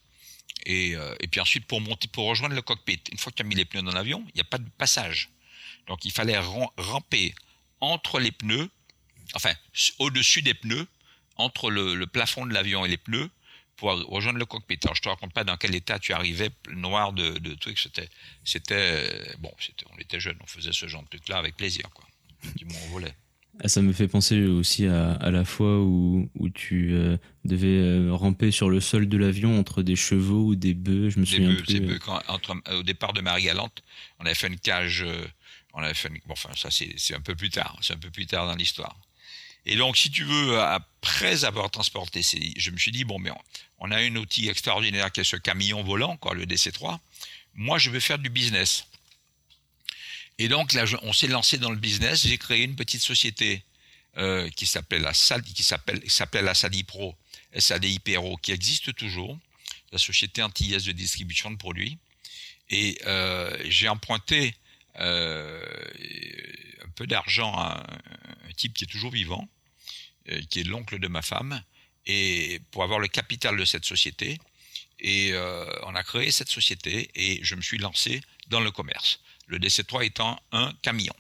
[0.65, 3.43] Et, euh, et, puis ensuite, pour monter, pour rejoindre le cockpit, une fois que tu
[3.43, 5.31] as mis les pneus dans l'avion, il n'y a pas de passage.
[5.87, 6.39] Donc il fallait
[6.77, 7.35] ramper
[7.81, 8.69] entre les pneus,
[9.35, 9.53] enfin
[9.99, 10.87] au-dessus des pneus,
[11.37, 13.31] entre le, plafond de l'avion et les pneus,
[13.77, 14.79] pour rejoindre le cockpit.
[14.85, 17.79] Alors je te raconte pas dans quel état tu arrivais, noir de, de trucs.
[17.79, 19.53] C'était, euh, bon,
[19.95, 22.05] on était jeunes, on faisait ce genre de trucs là avec plaisir, quoi.
[22.57, 23.15] Du moins, on volait.
[23.63, 27.79] Ah, ça me fait penser aussi à, à la fois où, où tu euh, devais
[27.79, 31.11] euh, ramper sur le sol de l'avion entre des chevaux ou des bœufs.
[31.11, 31.73] Je me souviens bœufs, plus.
[31.73, 31.99] Des bœufs.
[31.99, 33.83] Quand, entre, au départ de Marie-Galante,
[34.19, 35.07] on avait fait une cage.
[35.73, 37.79] on avait fait une, bon, enfin, ça c'est, un peu plus tard.
[37.81, 38.97] C'est un peu plus tard dans l'histoire.
[39.65, 43.31] Et donc, si tu veux, après avoir transporté ces, je me suis dit bon, mais
[43.31, 43.39] on,
[43.79, 46.99] on a un outil extraordinaire qui est ce camion volant, quoi, le DC3.
[47.55, 48.87] Moi, je veux faire du business.
[50.39, 52.27] Et donc là, on s'est lancé dans le business.
[52.27, 53.65] J'ai créé une petite société
[54.19, 57.15] euh, qui s'appelle la qui s'appelle s'appelait la Sadipro,
[57.57, 59.39] SADI Pro, qui existe toujours,
[59.93, 61.99] la société antillaise de distribution de produits.
[62.69, 64.55] Et euh, j'ai emprunté
[65.01, 65.63] euh,
[66.85, 67.85] un peu d'argent à
[68.49, 69.47] un, type qui est toujours vivant,
[70.31, 71.63] euh, qui est l'oncle de ma femme,
[72.07, 74.39] et pour avoir le capital de cette société.
[74.99, 79.21] Et euh, on a créé cette société et je me suis lancé dans le commerce.
[79.47, 81.15] Le DC3 étant un camion.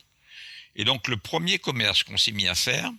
[0.74, 2.90] Et donc le premier commerce qu'on s'est mis à faire,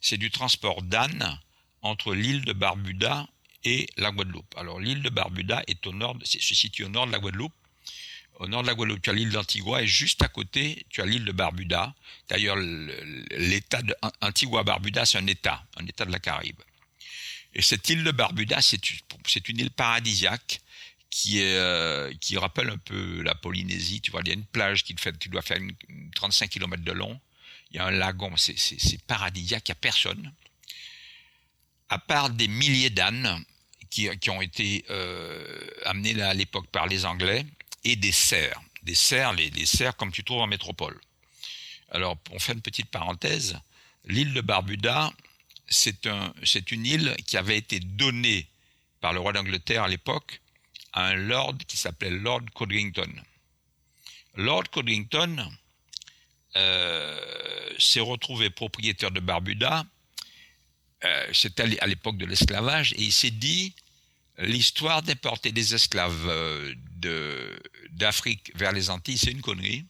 [0.00, 1.38] c'est du transport d'âne
[1.82, 3.26] entre l'île de Barbuda
[3.64, 4.54] et la Guadeloupe.
[4.56, 7.54] Alors l'île de Barbuda est au nord, se situe au nord de la Guadeloupe.
[8.38, 11.06] Au nord de la Guadeloupe, tu as l'île d'Antigua et juste à côté, tu as
[11.06, 11.94] l'île de Barbuda.
[12.28, 13.80] D'ailleurs, l'état
[14.20, 16.60] d'Antigua-Barbuda, c'est un état, un état de la Caraïbe.
[17.54, 20.60] Et cette île de Barbuda, c'est une île paradisiaque
[21.36, 24.00] euh, qui rappelle un peu la Polynésie.
[24.00, 25.74] Tu vois, il y a une plage qui, fait, tu dois faire une,
[26.14, 27.20] 35 km de long.
[27.70, 30.32] Il y a un lagon, c'est paradisiaque, il n'y a personne.
[31.88, 33.44] À part des milliers d'ânes
[33.90, 37.44] qui, ont été euh, amenés là à l'époque par les Anglais
[37.84, 38.60] et des cerfs.
[38.82, 41.00] Des cerfs, les, cerfs comme tu trouves en métropole.
[41.90, 43.58] Alors, on fait une petite parenthèse.
[44.04, 45.12] L'île de Barbuda,
[45.68, 46.32] c'est un,
[46.70, 48.46] une île qui avait été donnée
[49.00, 50.40] par le roi d'Angleterre à l'époque
[50.96, 53.12] un lord qui s'appelait Lord Codrington.
[54.34, 55.50] Lord Codrington
[56.56, 59.84] euh, s'est retrouvé propriétaire de Barbuda,
[61.04, 63.74] euh, c'était à l'époque de l'esclavage, et il s'est dit
[64.38, 66.74] l'histoire d'importer des esclaves euh,
[67.90, 69.84] d'Afrique vers les Antilles, c'est une connerie.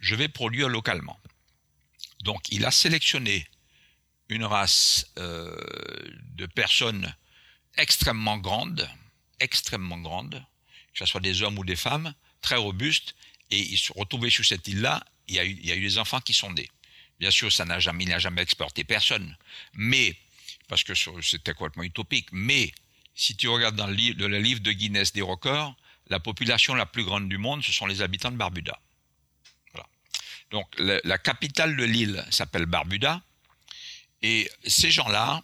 [0.00, 1.18] Je vais produire localement.
[2.24, 3.46] Donc il a sélectionné
[4.28, 7.14] une race de personnes
[7.76, 8.88] extrêmement grandes,
[9.40, 10.44] extrêmement grandes,
[10.92, 13.14] que ce soit des hommes ou des femmes, très robustes,
[13.50, 16.52] et ils se retrouvaient sur cette île-là, il y, a eu, des enfants qui sont
[16.52, 16.70] nés.
[17.18, 19.36] Bien sûr, ça n'a jamais, jamais exporté personne,
[19.74, 20.16] mais,
[20.68, 22.72] parce que c'était complètement utopique, mais
[23.14, 25.74] si tu regardes dans le, livre, de Guinness des records,
[26.08, 28.78] la population la plus grande du monde, ce sont les habitants de Barbuda.
[29.72, 29.88] Voilà.
[30.50, 33.22] Donc la capitale de l'île s'appelle Barbuda,
[34.22, 35.42] et ces gens-là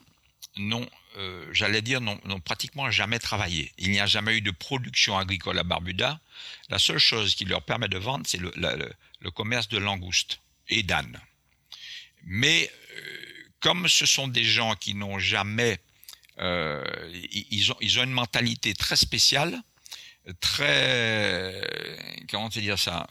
[0.57, 3.73] n'ont, euh, j'allais dire, n'ont pratiquement jamais travaillé.
[3.79, 6.21] Il n'y a jamais eu de production agricole à Barbuda.
[6.69, 10.83] La seule chose qui leur permet de vendre, c'est le, le, commerce de langoustes et
[10.83, 11.21] d'ânes.
[12.25, 13.17] Mais euh,
[13.61, 15.79] comme ce sont des gens qui n'ont jamais,
[16.39, 16.85] euh,
[17.33, 19.61] ils, ont, ils ont une mentalité très spéciale,
[20.41, 21.61] très,
[22.31, 23.07] comment te dire ça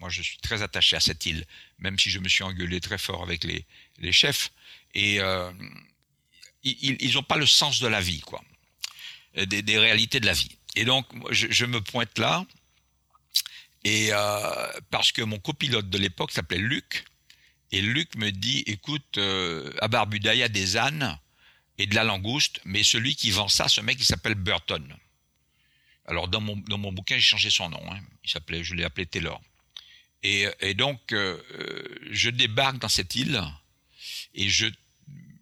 [0.00, 1.44] Moi, je suis très attaché à cette île,
[1.78, 3.66] même si je me suis engueulé très fort avec les,
[3.98, 4.52] les chefs,
[4.94, 5.52] et euh,
[6.64, 8.42] ils n'ont pas le sens de la vie, quoi,
[9.36, 10.56] des, des, réalités de la vie.
[10.76, 12.44] Et donc, je, me pointe là,
[13.84, 17.04] et euh, parce que mon copilote de l'époque s'appelait Luc,
[17.70, 21.18] et Luc me dit, écoute, euh, à Barbuda, il y a des ânes
[21.78, 24.96] et de la langouste, mais celui qui vend ça, ce mec, il s'appelle Burton.
[26.06, 27.82] Alors dans mon, dans mon bouquin, j'ai changé son nom.
[27.90, 28.00] Hein.
[28.22, 29.40] Il s'appelait, je l'ai appelé Taylor.
[30.22, 31.38] Et, donc, euh,
[32.10, 33.42] je débarque dans cette île
[34.34, 34.66] et je,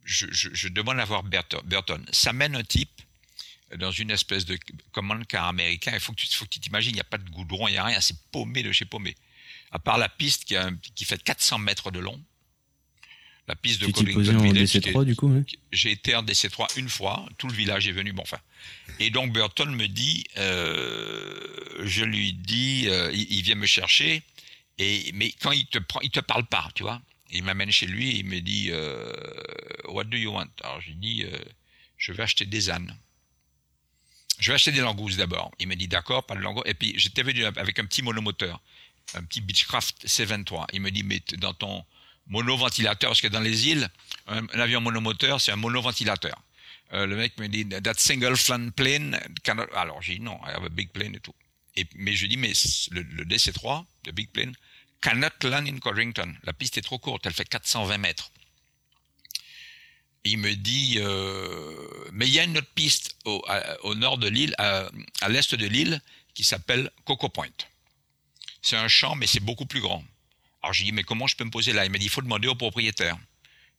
[0.05, 2.05] je, je, demande à voir Burton.
[2.13, 2.91] Ça mène un type
[3.79, 4.59] dans une espèce de
[4.93, 5.93] commande car américain.
[5.95, 7.73] Il faut que tu faut que tu t'imagines, il n'y a pas de goudron, il
[7.73, 9.15] n'y a rien, c'est paumé de chez paumé.
[9.71, 12.21] À part la piste qui, a qui fait 400 mètres de long.
[13.49, 15.43] La piste de posé en DC3 du coup hein?
[15.73, 18.39] J'ai été en DC3 une fois, tout le village est venu, bon enfin.
[19.01, 24.23] Et donc Burton me dit, euh, je lui dis, euh, il, il, vient me chercher,
[24.79, 27.87] et mais quand il te prend, il te parle pas, tu vois il m'amène chez
[27.87, 29.13] lui et il me dit euh,
[29.89, 30.51] What do you want?
[30.63, 31.39] Alors je lui dis euh,
[31.97, 32.97] Je vais acheter des ânes.
[34.39, 35.51] Je vais acheter des langoustes d'abord.
[35.59, 36.69] Il me dit D'accord, pas de langoustes.
[36.69, 38.61] Et puis j'étais venu avec un petit monomoteur.
[39.15, 40.67] un petit Beechcraft C-23.
[40.75, 41.85] Il me dit, mais dans ton
[42.27, 43.89] monoventilateur, parce que dans les îles,
[44.27, 46.41] un, avion monomoteur, c'est un monoventilateur.
[46.93, 49.65] Euh, le mec me dit, that single fan plane cannot...
[49.75, 51.35] Alors j'ai dit, non, I have a big plane et tout.
[51.95, 52.53] Mais je dis, mais
[52.91, 54.55] le, le DC-3, le big plane,
[55.03, 56.35] cannot land in Codrington.
[56.45, 58.31] La piste est trop courte, elle fait 420 mètres.
[60.25, 64.55] Il me dit, euh, mais il y a une autre piste au, nord de l'île,
[64.59, 64.89] à,
[65.21, 66.01] à l'est de l'île,
[66.33, 67.49] qui s'appelle Coco Point.
[68.63, 70.05] C'est un champ, mais c'est beaucoup plus grand.
[70.63, 71.85] Alors j'ai dit, mais comment je peux me poser là?
[71.85, 73.19] Il m'a dit, il faut demander au propriétaire.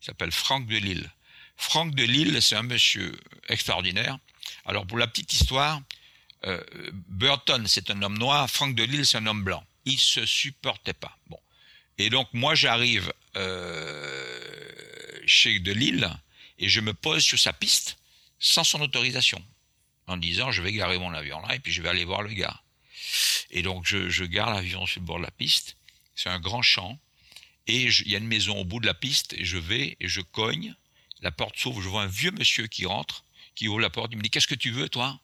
[0.01, 1.09] Il s'appelle Franck de Lille.
[1.55, 3.17] Franck de Lille, c'est un monsieur
[3.47, 4.17] extraordinaire.
[4.65, 5.81] Alors pour la petite histoire,
[6.45, 6.61] euh,
[7.07, 9.63] Burton, c'est un homme noir, Franck de Lille, c'est un homme blanc.
[9.85, 11.17] Ils se supportaient pas.
[11.27, 11.39] Bon.
[11.97, 16.09] Et donc moi j'arrive euh, chez de Lille
[16.59, 17.97] et je me pose sur sa piste
[18.39, 19.43] sans son autorisation,
[20.07, 22.33] en disant je vais garer mon avion là et puis je vais aller voir le
[22.33, 22.61] gars.
[23.51, 25.77] Et donc je, je gare l'avion sur le bord de la piste.
[26.15, 26.99] C'est un grand champ
[27.67, 30.07] et il y a une maison au bout de la piste et je vais et
[30.07, 30.75] je cogne.
[31.21, 33.23] La porte s'ouvre, je vois un vieux monsieur qui rentre,
[33.55, 34.11] qui ouvre la porte.
[34.11, 35.19] Il me dit qu'est-ce que tu veux toi?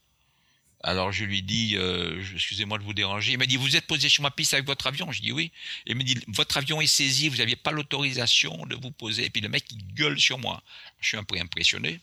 [0.81, 3.33] Alors je lui dis, euh, excusez-moi de vous déranger.
[3.33, 5.11] Il m'a dit, vous êtes posé sur ma piste avec votre avion?
[5.11, 5.51] Je dis oui.
[5.85, 9.25] Il me dit, votre avion est saisi, vous n'aviez pas l'autorisation de vous poser.
[9.25, 10.63] Et puis le mec, il gueule sur moi.
[11.01, 11.99] Je suis un peu impressionné.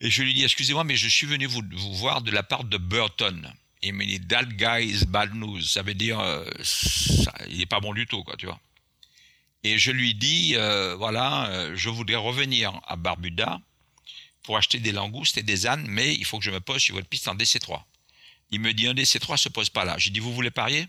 [0.00, 1.62] Et je lui dis, excusez-moi, mais je suis venu vous,
[1.94, 3.52] voir de la part de Burton.
[3.82, 5.60] Il me dit, that guy is bad news.
[5.60, 6.44] Ça veut dire, euh,
[7.50, 8.60] il n'est pas bon du tout, quoi, tu vois.
[9.62, 13.60] Et je lui dis, euh, voilà, je voudrais revenir à Barbuda
[14.46, 16.94] pour acheter des langoustes et des ânes, mais il faut que je me pose sur
[16.94, 17.82] votre piste en DC3.
[18.50, 19.98] Il me dit, un DC3 se pose pas là.
[19.98, 20.86] J'ai dit, vous voulez parier?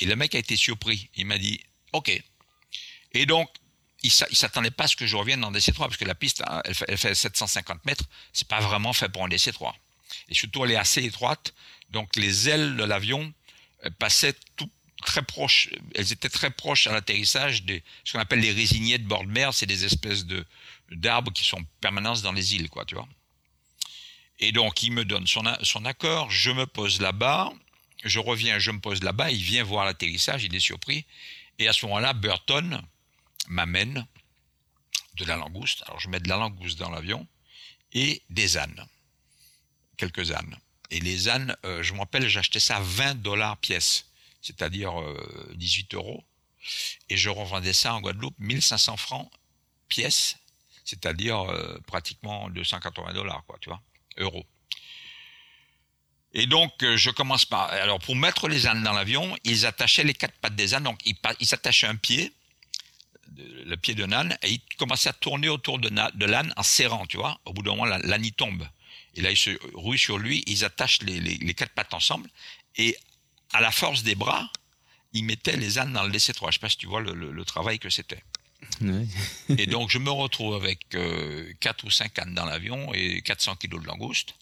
[0.00, 1.08] Et le mec a été surpris.
[1.14, 1.60] Il m'a dit,
[1.92, 2.10] ok.
[3.12, 3.48] Et donc,
[4.02, 6.60] il s'attendait pas à ce que je revienne en DC3, parce que la piste, hein,
[6.64, 9.72] elle fait, elle fait 750 mètres, c'est pas vraiment fait pour un DC3.
[10.28, 11.54] Et surtout, elle est assez étroite,
[11.90, 13.32] donc les ailes de l'avion
[13.84, 14.34] euh, passaient
[15.04, 19.06] très proches, elles étaient très proches à l'atterrissage des ce qu'on appelle les résiniers de
[19.06, 20.44] bord de mer, c'est des espèces de
[20.90, 23.08] d'arbres qui sont en permanence dans les îles, quoi, tu vois.
[24.38, 25.46] Et donc il me donne son,
[25.84, 27.52] accord, je me pose là-bas,
[28.04, 31.06] je reviens, je me pose là-bas, il vient voir l'atterrissage, il est surpris,
[31.58, 32.82] et à ce moment-là, Burton
[33.48, 34.06] m'amène
[35.14, 35.82] de la langouste.
[35.86, 37.26] Alors je mets de la langouste dans l'avion
[37.92, 38.84] et des ânes,
[39.96, 40.58] quelques ânes.
[40.90, 44.06] Et les ânes, euh, je me rappelle, j'achetais ça à 20 dollars pièce
[44.46, 46.24] c'est-à-dire euh, 18 euros,
[47.08, 49.30] et je revendais ça en Guadeloupe 1500 francs
[49.88, 50.36] pièce,
[50.86, 53.82] c'est-à-dire euh, pratiquement 280 dollars, quoi, tu vois,
[54.16, 54.46] euros.
[56.32, 57.68] Et donc, euh, je commence par.
[57.70, 60.84] Alors, pour mettre les ânes dans l'avion, ils attachaient les quatre pattes des ânes.
[60.84, 62.32] Donc, ils, ils s'attachaient un pied,
[63.36, 65.88] le pied d'un âne, et ils commençaient à tourner autour de,
[66.24, 67.40] l'âne en serrant, tu vois.
[67.44, 68.66] Au bout d'un moment, l'âne y tombe.
[69.14, 72.30] Et là, ils se rouillent sur lui, ils attachent les, quatre pattes ensemble,
[72.76, 72.96] et
[73.52, 74.50] à la force des bras,
[75.14, 76.38] il mettait les ânes dans le DC3.
[76.40, 78.22] Je ne sais pas si tu vois le travail que c'était.
[79.48, 83.56] Et donc, je me retrouve avec euh, 4 ou 5 ânes dans l'avion et 400
[83.56, 84.34] kilos de langoustes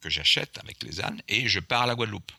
[0.00, 2.32] que j'achète avec les ânes et je pars à la Guadeloupe.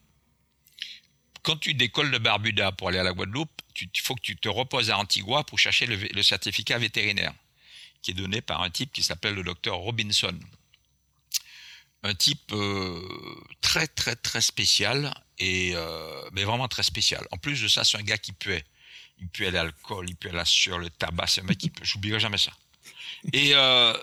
[1.44, 4.50] Quand tu décolles de Barbuda pour aller à la Guadeloupe, il faut que tu te
[4.50, 7.34] reposes à Antigua pour chercher le, le certificat vétérinaire
[8.02, 10.38] qui est donné par un type qui s'appelle le docteur Robinson
[12.04, 13.02] un type euh,
[13.62, 17.26] très très très spécial et euh, mais vraiment très spécial.
[17.32, 18.64] En plus de ça, c'est un gars qui puait.
[19.24, 21.28] Il puait l'alcool, il puait la sueur, le tabac.
[21.28, 21.84] C'est un mec qui peut.
[21.84, 22.52] J'oublierai jamais ça.
[23.32, 23.94] Et euh,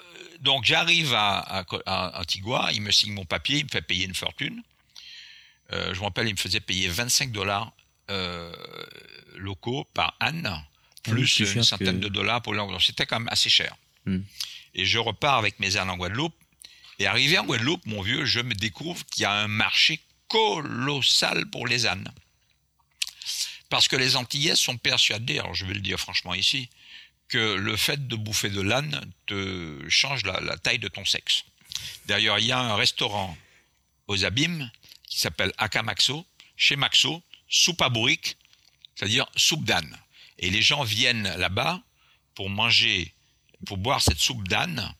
[0.41, 4.07] donc j'arrive à, à, à, Antigua, il me signe mon papier, il me fait payer
[4.07, 4.63] une fortune.
[5.73, 7.71] Euh, je me rappelle, il me faisait payer 25 dollars
[8.11, 8.51] euh,
[9.37, 10.65] locaux par Anne,
[11.03, 12.05] plus oui, une centaine que...
[12.05, 12.79] de dollars pour l'anglais.
[12.81, 13.77] C'était quand même assez cher.
[14.07, 14.21] Mm.
[14.75, 16.35] Et je repars avec mes ânes en Guadeloupe.
[16.99, 21.47] Et arrivé en Guadeloupe, mon vieux, je me découvre qu'il y a un marché colossal
[21.51, 22.09] pour les ânes.
[23.71, 26.69] Parce que les Antillais sont persuadés, alors je vais le dire franchement ici,
[27.29, 31.45] que le fait de bouffer de l'âne te change la, taille de ton sexe.
[32.07, 33.39] D'ailleurs, il y a un restaurant
[34.09, 34.71] aux abîmes
[35.09, 38.37] qui s'appelle Akamaxo, chez Maxo, soupe à bourrique,
[38.97, 39.97] c'est-à-dire soupe d'âne.
[40.39, 41.81] Et les gens viennent là-bas
[42.35, 43.15] pour manger,
[43.67, 44.93] pour boire cette soupe d'âne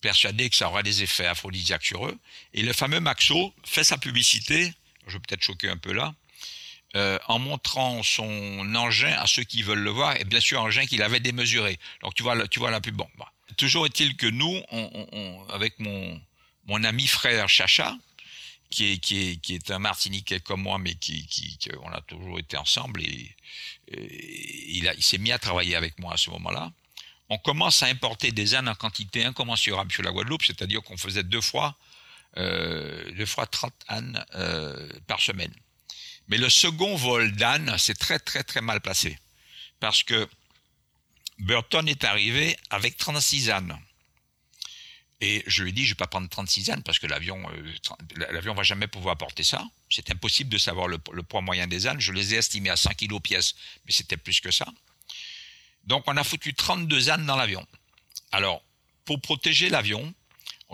[0.00, 2.18] persuadé que ça aura des effets aphrodisiaques sur eux.
[2.52, 4.74] Et le fameux Maxo fait sa publicité,
[5.06, 6.14] je vais peut-être choquer un peu là,
[6.96, 10.64] euh, en montrant son engin à ceux qui veulent le voir, et bien sûr un
[10.64, 11.78] engin qu'il avait démesuré.
[12.02, 12.94] Donc tu vois, tu vois la pub.
[12.94, 13.30] Bon, bah.
[13.56, 14.62] Toujours est-il que nous,
[15.50, 16.20] avec mon,
[16.66, 17.94] mon ami frère Chacha,
[18.70, 22.00] qui est, qui est, qui est un Martiniquais comme moi, mais qui, qui, on a
[22.00, 23.36] toujours été ensemble, et,
[23.88, 26.72] il, il s'est mis à travailler avec moi à ce moment-là
[27.32, 31.22] on commence à importer des ânes en quantité incommensurable sur la Guadeloupe, c'est-à-dire qu'on faisait
[31.22, 31.74] deux fois,
[32.36, 35.52] euh, deux fois 30 ânes euh, par semaine.
[36.28, 39.18] Mais le second vol d'Anne, c'est très très très mal placé.
[39.80, 40.28] Parce que
[41.38, 43.78] Burton est arrivé avec 36 ânes.
[45.20, 47.40] Et je lui ai dit, je ne vais pas prendre 36 ânes parce que l'avion
[47.50, 47.72] euh,
[48.32, 49.64] l'avion va jamais pouvoir porter ça.
[49.88, 52.00] C'est impossible de savoir le, poids moyen des ânes.
[52.00, 53.54] Je les ai estimés à 5 kg pièce,
[53.84, 54.66] mais c'était plus que ça.
[55.84, 57.64] Donc on a foutu 32 ânes dans l'avion.
[58.32, 58.64] Alors,
[59.04, 60.12] pour protéger l'avion,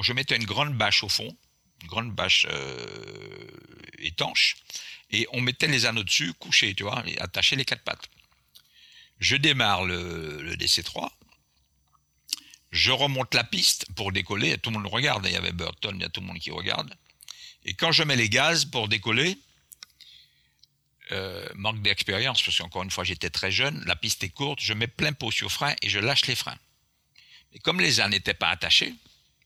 [0.01, 1.37] je mettais une grande bâche au fond,
[1.83, 3.47] une grande bâche euh,
[3.99, 4.57] étanche,
[5.11, 8.09] et on mettait les ânes au-dessus, couchés, tu vois, attachés les quatre pattes.
[9.21, 11.11] Je démarre le, DC-3,
[12.71, 16.03] je remonte la piste pour décoller, tout le monde regarde, il y avait Burton, il
[16.03, 16.95] y a tout le monde qui regarde,
[17.65, 19.39] et quand je mets les gaz pour décoller,
[21.11, 24.75] euh, manque d'expérience, parce qu'encore une fois j'étais très jeune, la piste est courte, je
[24.75, 26.59] mets plein pot sur frein et je lâche les freins.
[27.55, 28.95] Et comme les ânes n'étaient pas attachés,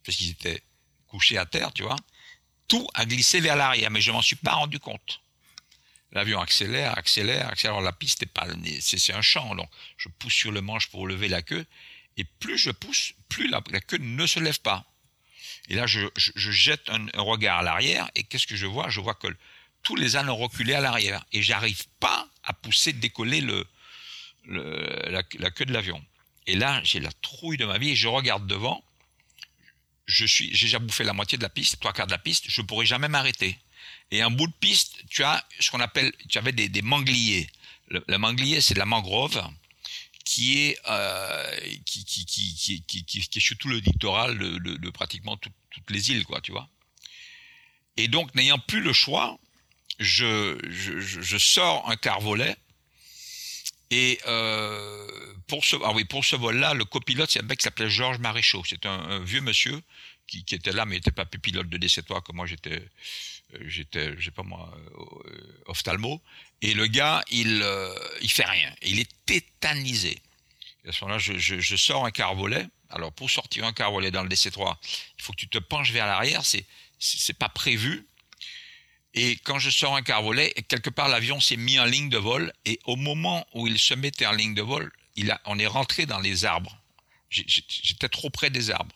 [0.04, 0.62] parce qu'ils étaient
[1.06, 1.96] couchés à terre, tu vois,
[2.66, 5.21] tout a glissé vers l'arrière, mais je m'en suis pas rendu compte.
[6.12, 7.80] L'avion accélère, accélère, accélère.
[7.80, 8.46] la piste est pas,
[8.80, 11.64] c'est un champ, donc je pousse sur le manche pour lever la queue,
[12.18, 14.84] et plus je pousse, plus la, queue ne se lève pas.
[15.68, 18.90] Et là, je, jette un, regard à l'arrière, et qu'est-ce que je vois?
[18.90, 19.28] Je vois que
[19.82, 23.66] tous les ânes ont reculé à l'arrière, et j'arrive pas à pousser, décoller le,
[24.44, 26.04] la, queue de l'avion.
[26.46, 28.84] Et là, j'ai la trouille de ma vie, et je regarde devant,
[30.04, 32.44] je suis, j'ai déjà bouffé la moitié de la piste, trois quarts de la piste,
[32.48, 33.58] je pourrais jamais m'arrêter.
[34.12, 37.48] Et en bout de piste, tu as ce qu'on appelle, tu avais des, mangliers.
[37.88, 39.42] Le, manglier, c'est de la mangrove
[40.24, 45.90] qui est euh, qui, qui, qui, qui, est sur tout le littoral de, pratiquement toutes
[45.90, 46.68] les îles, quoi, tu vois.
[47.96, 49.38] Et donc, n'ayant plus le choix,
[49.98, 52.56] je, je, je sors un carvolet
[53.92, 55.06] et euh,
[55.48, 58.20] pour ce, ah oui, pour ce vol-là, le copilote, c'est un mec qui s'appelait Georges
[58.20, 58.62] Maréchaux.
[58.66, 59.82] C'est un, vieux monsieur
[60.26, 62.82] qui, était là, mais il n'était pas pilote de DC3 comme moi j'étais,
[63.52, 66.22] euh, j'étais, je sais pas moi, euh, ophtalmo.
[66.62, 67.62] Et le gars, il,
[68.22, 68.72] il fait rien.
[68.80, 70.18] il est tétanisé.
[70.88, 72.66] À ce moment-là, je, sors un carvolet.
[72.88, 74.74] Alors, pour sortir un carvolet dans le DC3,
[75.18, 76.46] il faut que tu te penches vers l'arrière.
[76.46, 76.64] C'est,
[76.98, 78.06] c'est pas prévu.
[79.14, 82.52] Et quand je sors un carvolet, quelque part l'avion s'est mis en ligne de vol.
[82.64, 85.66] Et au moment où il se mettait en ligne de vol, il a, on est
[85.66, 86.78] rentré dans les arbres.
[87.28, 88.94] J'étais trop près des arbres.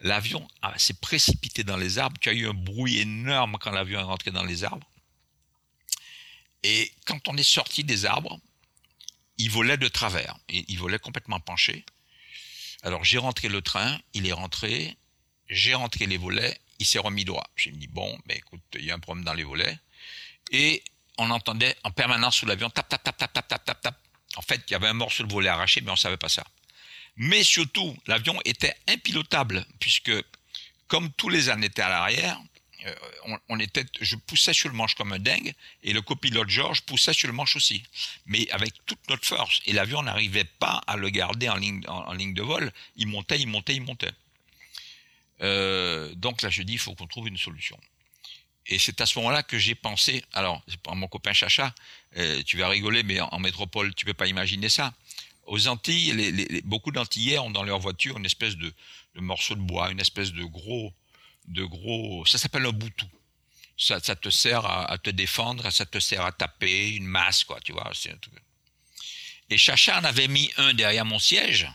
[0.00, 0.46] L'avion
[0.76, 2.18] s'est précipité dans les arbres.
[2.20, 4.86] Tu as eu un bruit énorme quand l'avion est rentré dans les arbres.
[6.62, 8.38] Et quand on est sorti des arbres,
[9.38, 10.36] il volait de travers.
[10.48, 11.84] Il volait complètement penché.
[12.82, 14.96] Alors j'ai rentré le train, il est rentré,
[15.48, 17.46] j'ai rentré les volets il s'est remis droit.
[17.54, 19.78] J'ai dit, bon, ben écoute, il y a un problème dans les volets.
[20.50, 20.82] Et
[21.18, 24.00] on entendait en permanence sous l'avion, tap, tap, tap, tap, tap, tap, tap, tap.
[24.36, 26.30] En fait, il y avait un morceau de volet arraché, mais on ne savait pas
[26.30, 26.44] ça.
[27.16, 30.12] Mais surtout, l'avion était impilotable, puisque
[30.88, 32.40] comme tous les ânes étaient à l'arrière,
[32.86, 32.94] euh,
[33.50, 35.52] on, était, je poussais sur le manche comme un dingue,
[35.82, 37.82] et le copilote George poussait sur le manche aussi,
[38.24, 39.60] mais avec toute notre force.
[39.66, 42.72] Et l'avion n'arrivait pas à le garder en ligne, en ligne de vol.
[42.96, 44.12] Il montait, il montait, il montait.
[45.42, 47.78] Euh, donc là, je dis, il faut qu'on trouve une solution.
[48.66, 51.74] Et c'est à ce moment-là que j'ai pensé, alors, pour mon copain Chacha,
[52.16, 54.92] euh, tu vas rigoler, mais en, métropole, tu peux pas imaginer ça.
[55.46, 58.72] Aux Antilles, les, beaucoup d'Antillais ont dans leur voiture une espèce de,
[59.16, 60.92] morceau de bois, une espèce de gros,
[61.48, 63.08] de gros, ça s'appelle un boutou.
[63.76, 67.58] Ça, ça te sert à, te défendre, ça te sert à taper, une masse, quoi,
[67.60, 67.90] tu vois.
[69.48, 71.66] Et Chacha en avait mis un derrière mon siège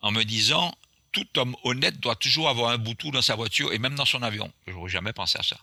[0.00, 0.72] en me disant,
[1.12, 4.22] tout homme honnête doit toujours avoir un boutou dans sa voiture et même dans son
[4.22, 4.50] avion.
[4.66, 5.58] Je n'aurais jamais pensé à ça.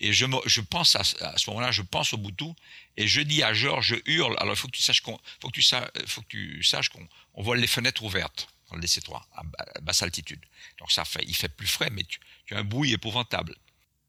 [0.00, 0.24] Et je,
[0.60, 2.54] pense à, ce moment-là, je pense au boutou
[2.96, 4.36] et je dis à Georges, je hurle.
[4.40, 7.56] Alors il faut que tu saches qu'on, faut que tu saches, que qu'on on voit
[7.56, 10.40] les fenêtres ouvertes dans le DC3 à, basse altitude.
[10.78, 12.18] Donc ça fait, il fait plus frais, mais tu,
[12.54, 13.54] as un bruit épouvantable.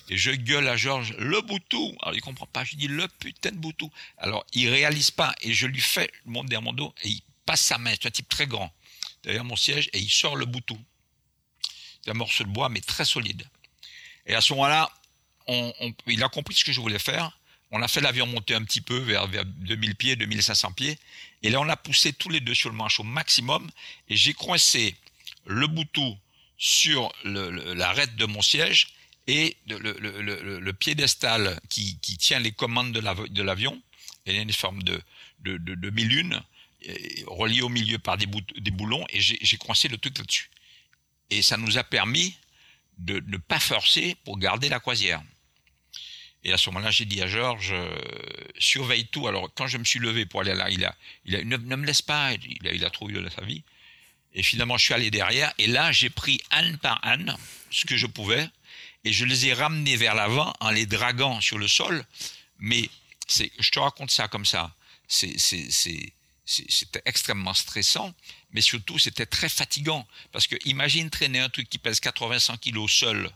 [0.09, 1.95] Et je gueule à Georges, le boutou.
[2.01, 2.63] Alors il comprend pas.
[2.63, 3.91] Je dis le putain de boutou.
[4.17, 7.77] Alors il réalise pas et je lui fais le monde dos et il passe sa
[7.77, 7.93] main.
[7.93, 8.73] C'est un type très grand
[9.23, 10.79] derrière mon siège et il sort le boutou.
[12.03, 13.47] C'est un morceau de bois, mais très solide.
[14.25, 14.91] Et à ce moment-là,
[16.07, 17.37] il a compris ce que je voulais faire.
[17.71, 20.97] On a fait l'avion monter un petit peu vers, vers 2000 pieds, 2500 pieds.
[21.43, 23.69] Et là, on a poussé tous les deux sur le manche au maximum.
[24.09, 24.95] Et j'ai coincé
[25.45, 26.17] le boutou
[26.57, 28.89] sur l'arête de mon siège
[29.27, 33.81] et le, piédestal qui, tient les commandes de l'avion.
[34.25, 35.01] Il y a une forme de,
[35.39, 35.89] de, de
[37.27, 40.49] relié au milieu par des, boulons, et j'ai coincé le truc là-dessus.
[41.29, 42.35] Et ça nous a permis
[42.97, 45.21] de ne pas forcer pour garder la croisière.
[46.43, 47.95] Et à ce moment-là, j'ai dit à Georges, euh,
[48.57, 49.27] surveille tout.
[49.27, 51.85] Alors, quand je me suis levé pour aller là, il a, il a, ne, me
[51.85, 53.63] laisse pas, il a, il a trouvé de sa vie.
[54.33, 57.37] Et finalement, je suis allé derrière, et là, j'ai pris âne par âne
[57.69, 58.47] ce que je pouvais,
[59.03, 62.05] et je les ai ramenés vers l'avant en les draguant sur le sol,
[62.59, 62.89] mais
[63.37, 64.73] je te raconte ça comme ça.
[65.07, 66.13] C'est,
[66.69, 68.13] c'était extrêmement stressant,
[68.51, 70.07] mais surtout c'était très fatigant.
[70.31, 73.31] Parce que imagine traîner un truc qui pèse 80-100 kilos seul,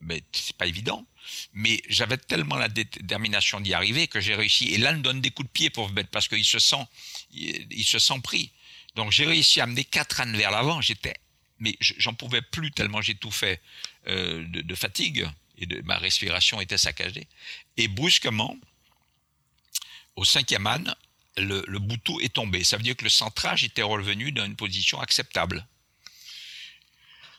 [0.00, 1.06] mais c'est pas évident.
[1.52, 4.74] Mais j'avais tellement la détermination d'y arriver que j'ai réussi.
[4.74, 6.84] Et là, donne des coups de pied pour bête parce qu'il se sent,
[7.32, 8.50] il, se sent pris.
[8.96, 10.80] Donc j'ai réussi à amener quatre ânes vers l'avant.
[10.80, 11.14] J'étais,
[11.60, 13.60] mais j'en pouvais plus tellement j'étouffais
[14.08, 15.28] euh, de, de fatigue
[15.58, 17.28] et ma respiration était saccagée.
[17.76, 18.56] Et brusquement,
[20.16, 20.94] au cinquième âne,
[21.36, 22.64] le, bouton est tombé.
[22.64, 25.66] Ça veut dire que le centrage était revenu dans une position acceptable.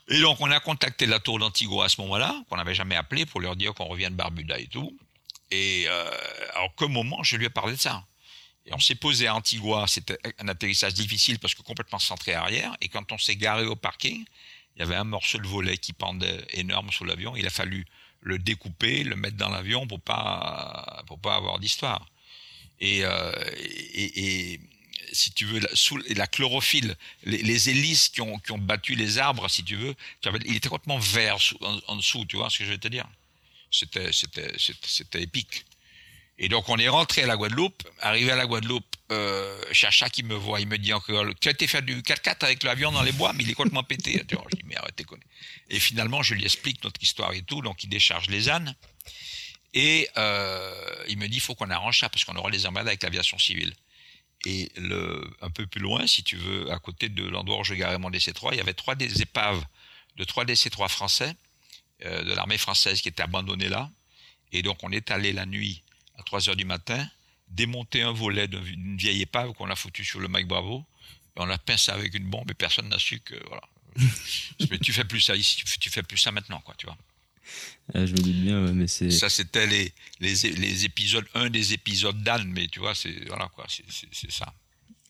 [0.08, 3.24] Et donc, on a contacté la tour d'Antigua à ce moment-là, qu'on n'avait jamais appelé
[3.24, 4.96] pour leur dire qu'on revient de Barbuda et tout.
[5.50, 6.10] Et euh,
[6.54, 8.04] alors, moment, je lui ai parlé de ça.
[8.66, 12.74] Et on s'est posé à Antigua, c'était un atterrissage difficile parce que complètement centré arrière.
[12.80, 14.24] Et quand on s'est garé au parking,
[14.76, 17.36] il y avait un morceau de volet qui pendait énorme sous l'avion.
[17.36, 17.86] Il a fallu
[18.20, 22.06] le découper, le mettre dans l'avion pour pas pour pas avoir d'histoire.
[22.80, 24.60] Et, euh, et, et,
[25.12, 28.94] si tu veux, la, sous la chlorophylle, les, les, hélices qui ont, qui ont battu
[28.94, 29.94] les arbres, si tu veux,
[30.44, 33.06] il était complètement vert en, en, dessous, tu vois ce que je veux te dire?
[33.70, 35.64] C'était c'était épique.
[36.38, 37.82] Et donc on est rentré à la Guadeloupe.
[38.00, 41.52] Arrivé à la Guadeloupe, euh, Chacha qui me voit, il me dit encore, tu as
[41.52, 44.24] été faire du 4x4 avec l'avion dans les bois, mais il est complètement pété.
[44.28, 45.04] je dis, mais arrêtez,
[45.70, 48.74] Et finalement, je lui explique notre histoire et tout, donc il décharge les ânes.
[49.74, 52.88] Et euh, il me dit, il faut qu'on arrange ça parce qu'on aura les emmerdades
[52.88, 53.74] avec l'aviation civile.
[54.46, 57.74] Et le, un peu plus loin, si tu veux, à côté de l'endroit où je
[57.74, 59.64] garais mon DC-3, il y avait trois des épaves
[60.16, 61.34] de trois DC-3 français,
[62.04, 63.90] euh, de l'armée française qui étaient abandonnées là.
[64.52, 65.82] Et donc on est allé la nuit
[66.16, 67.08] à 3 heures du matin,
[67.48, 70.84] démonter un volet d'une vieille épave qu'on a foutu sur le Mike Bravo,
[71.36, 73.62] et on a pincé avec une bombe et personne n'a su que voilà.
[74.70, 76.96] mais tu fais plus ça ici, tu fais plus ça maintenant, quoi, tu vois.
[77.92, 79.10] Ah, je me dis bien, mais c'est.
[79.10, 83.50] Ça, c'était les, les, les, épisodes, un des épisodes d'Anne, mais tu vois, c'est voilà
[83.54, 84.52] quoi, c'est ça.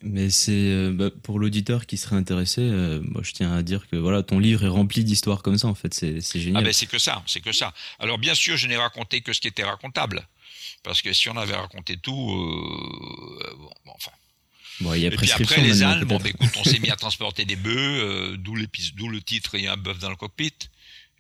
[0.03, 3.89] Mais c'est euh, bah, pour l'auditeur qui serait intéressé, euh, moi je tiens à dire
[3.89, 6.63] que voilà, ton livre est rempli d'histoires comme ça en fait, c'est génial.
[6.63, 7.73] Ah ben c'est que ça, c'est que ça.
[7.99, 10.27] Alors bien sûr, je n'ai raconté que ce qui était racontable.
[10.85, 14.13] Parce que si on avait raconté tout, euh, bon, enfin.
[14.81, 16.91] Bon, il y a et puis après les ânes, bon, bah, écoute, on s'est mis
[16.91, 20.17] à transporter des bœufs, euh, d'où le titre, il y a un bœuf dans le
[20.17, 20.53] cockpit.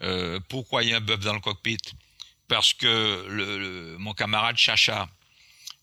[0.04, 1.78] Euh, pourquoi il y a un bœuf dans le cockpit?
[2.46, 5.08] Parce que mon camarade Chacha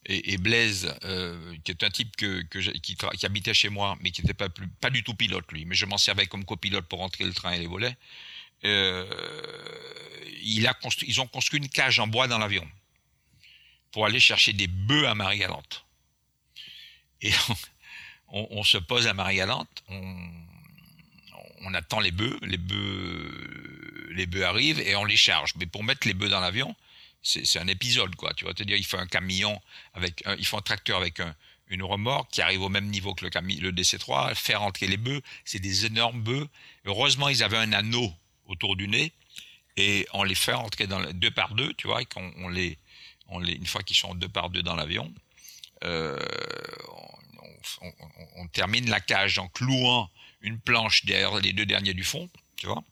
[0.05, 4.89] et, Blaise, euh, qui est un type qui, habitait chez moi, mais qui n'était pas,
[4.89, 7.59] du tout pilote lui, mais je m'en servais comme copilote pour rentrer le train et
[7.59, 7.95] les volets.
[8.63, 9.05] Euh,
[10.43, 12.67] ils ont construit une cage en bois dans l'avion
[13.91, 15.85] pour aller chercher des bœufs à Marie-Galante.
[17.21, 17.31] Et
[18.29, 20.31] on, on, se pose à Marie-Galante, on,
[21.61, 23.60] on, attend les bœufs, les bœufs,
[24.13, 25.53] les bœufs arrivent et on les charge.
[25.59, 26.75] Mais pour mettre les bœufs dans l'avion,
[27.23, 28.33] c'est un épisode, quoi.
[28.33, 29.61] Tu vas te dire, il faut un camion
[29.93, 31.35] avec, un, il faut un tracteur avec un,
[31.67, 35.21] une remorque qui arrive au même niveau que le, le DC3, faire entrer les bœufs,
[35.45, 36.47] c'est des énormes bœufs.
[36.85, 38.11] Heureusement, ils avaient un anneau
[38.45, 39.13] autour du nez
[39.77, 42.77] et on les fait entrer dans deux par deux, tu vois, et qu'on on les,
[43.31, 45.13] une fois qu'ils sont deux par deux dans l'avion,
[45.83, 46.19] euh,
[48.35, 50.09] on, termine la cage en clouant
[50.41, 52.83] une planche derrière les deux derniers du fond, tu vois.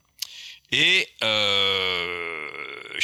[0.71, 2.99] Et euh,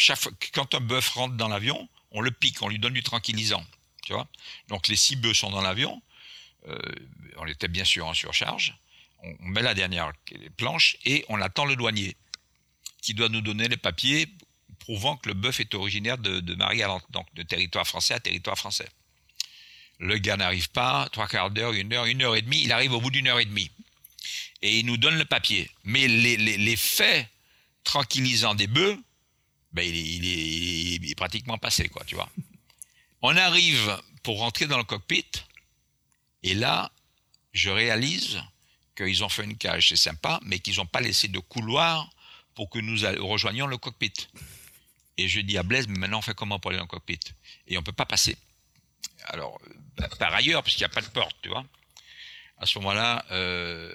[0.54, 3.64] quand un bœuf rentre dans l'avion, on le pique, on lui donne du tranquillisant,
[4.04, 4.28] tu vois.
[4.68, 6.02] Donc les six bœufs sont dans l'avion,
[6.68, 6.78] euh,
[7.38, 8.78] on était bien sûr en surcharge,
[9.24, 10.12] on, met la dernière
[10.58, 12.16] planche et on attend le douanier
[13.02, 14.28] qui doit nous donner les papiers
[14.80, 18.88] prouvant que le bœuf est originaire de, Marie-Galante, donc de territoire français à territoire français.
[19.98, 22.94] Le gars n'arrive pas, trois quarts d'heure, une heure, une heure et demie, il arrive
[22.94, 23.72] au bout d'une heure et demie.
[24.62, 25.70] Et il nous donne le papier.
[25.84, 27.28] Mais les faits
[27.86, 29.00] tranquillisants des bœufs,
[29.72, 32.30] ben il, est, pratiquement passé, quoi, tu vois.
[33.22, 35.26] On arrive pour rentrer dans le cockpit,
[36.44, 36.92] et là,
[37.54, 38.42] je réalise
[38.98, 42.10] qu'ils ont fait une cage, c'est sympa, mais qu'ils n'ont pas laissé de couloir
[42.54, 44.14] pour que nous rejoignions le cockpit.
[45.18, 47.20] Et je dis à Blaise, mais maintenant on fait comment pour aller dans le cockpit?
[47.68, 48.38] Et on peut pas passer.
[49.26, 49.60] Alors,
[49.98, 51.66] bah, par ailleurs, parce qu'il n'y a pas de porte, tu vois.
[52.58, 53.94] À ce moment-là, euh,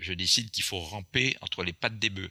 [0.00, 2.30] je décide qu'il faut ramper entre les pattes des bœufs.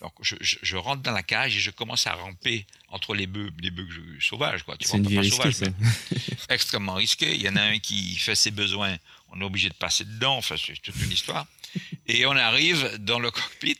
[0.00, 3.26] Donc, je, je, je, rentre dans la cage et je commence à ramper entre les
[3.26, 3.88] bœufs, les bœufs
[4.20, 4.76] sauvages, quoi.
[4.80, 5.66] C'est une vie risquée, ça.
[6.50, 7.34] extrêmement risqué.
[7.34, 8.96] Il y en a un qui fait ses besoins,
[9.32, 10.36] on est obligé de passer dedans.
[10.36, 11.46] Enfin, c'est toute une histoire.
[12.06, 13.78] Et on arrive dans le cockpit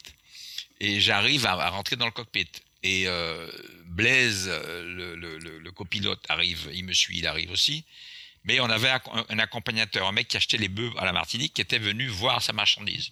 [0.81, 2.49] et j'arrive à, à, rentrer dans le cockpit.
[2.83, 3.51] Et euh,
[3.85, 7.85] Blaise, le, le, le, le, copilote, arrive, il me suit, il arrive aussi.
[8.45, 11.55] Mais on avait un, un accompagnateur, un mec qui achetait les bœufs à la Martinique,
[11.55, 13.11] qui était venu voir sa marchandise.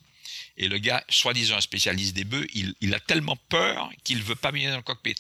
[0.57, 4.37] Et le gars, soi-disant un spécialiste des bœufs, il, il a tellement peur qu'il veut
[4.37, 5.17] pas venir dans le cockpit.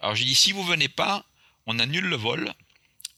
[0.00, 1.24] Alors j'ai dit, si vous venez pas,
[1.66, 2.52] on annule le vol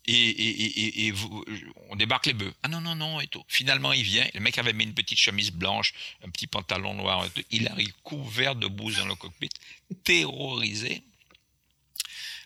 [0.07, 1.45] et, et, et, et vous,
[1.91, 2.55] on débarque les bœufs.
[2.63, 3.45] Ah non, non, non, et tout.
[3.49, 4.27] Finalement, il vient.
[4.35, 7.27] Le mec avait mis une petite chemise blanche, un petit pantalon noir.
[7.51, 9.51] Il arrive couvert de bouse dans le cockpit,
[10.05, 11.03] terrorisé.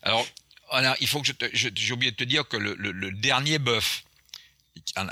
[0.02, 0.26] Alors,
[0.70, 4.04] voilà, il faut que je j'ai oublié de te dire que le, le- dernier bœuf,
[4.98, 5.04] euh,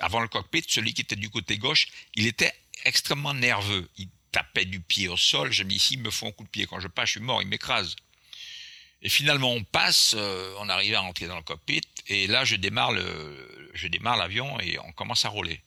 [0.00, 2.52] avant le cockpit, celui qui était du côté gauche, il était
[2.84, 3.88] extrêmement nerveux.
[3.98, 5.52] Il tapait du pied au sol.
[5.52, 7.20] Je me dis, s'il me faut un coup de pied quand je passe, je suis
[7.20, 7.96] mort, il m'écrase.
[9.02, 12.56] Et finalement, on passe, euh, on arrive à rentrer dans le cockpit, et là, je
[12.56, 12.92] démarre
[13.74, 15.60] je démarre l'avion et on commence à rouler.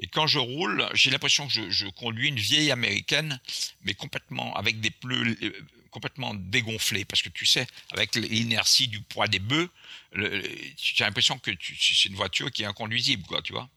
[0.00, 3.40] Et quand je roule, j'ai l'impression que je, conduis une vieille américaine,
[3.82, 5.52] mais complètement avec des pneus euh,
[5.90, 9.70] complètement dégonflés, parce que tu sais, avec l'inertie du poids des bœufs,
[10.14, 13.68] as l'impression que c'est une voiture qui est inconduisible, quoi, tu vois.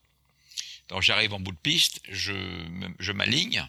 [0.92, 3.66] Donc j'arrive en bout de piste, je, m'aligne,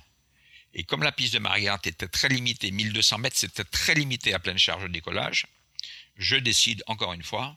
[0.74, 4.40] et comme la piste de Mariette était très limitée, 1200 mètres, c'était très limité à
[4.40, 5.46] pleine charge de décollage,
[6.16, 7.56] je décide encore une fois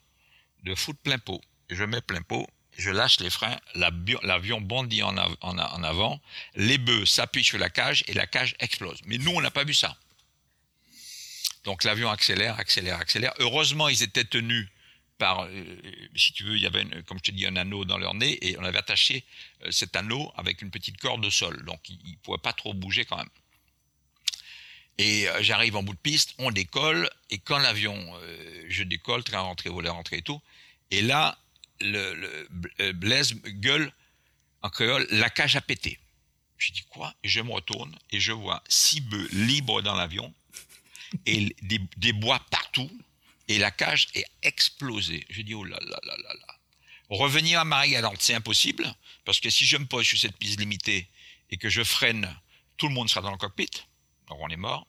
[0.63, 1.41] de foutre plein pot.
[1.71, 2.47] Je mets plein pot,
[2.77, 6.21] je lâche les freins, l'avion bondit en, en avant,
[6.53, 8.99] les bœufs s'appuient sur la cage et la cage explose.
[9.05, 9.97] Mais nous, on n'a pas vu ça.
[11.63, 13.33] Donc l'avion accélère, accélère, accélère.
[13.39, 14.67] Heureusement, ils étaient tenus
[15.17, 15.81] par, euh,
[16.15, 18.37] si tu veux, il y avait, comme je te dis, un anneau dans leur nez
[18.47, 19.23] et on avait attaché
[19.63, 21.63] euh, cet anneau avec une petite corde au sol.
[21.65, 23.29] Donc ils ne pouvaient pas trop bouger quand même.
[24.97, 29.23] Et euh, j'arrive en bout de piste, on décolle, et quand l'avion, euh, je décolle,
[29.23, 30.41] train rentré, volet rentré et tout,
[30.91, 31.37] et là,
[31.81, 32.49] le, le
[32.79, 33.91] euh, Blaise gueule
[34.61, 35.99] en créole, la cage a pété.
[36.57, 37.13] Je dis quoi?
[37.23, 40.33] Et je me retourne et je vois six bœufs libres dans l'avion
[41.25, 41.53] et
[41.97, 42.89] des bois partout
[43.47, 45.25] et la cage est explosée.
[45.29, 46.55] Je dis oh là là là là là.
[47.09, 48.91] Revenir à Marie-Galante, c'est impossible
[49.25, 51.07] parce que si je me pose sur cette piste limitée
[51.51, 52.35] et que je freine,
[52.77, 53.69] tout le monde sera dans le cockpit,
[54.27, 54.87] donc on est mort.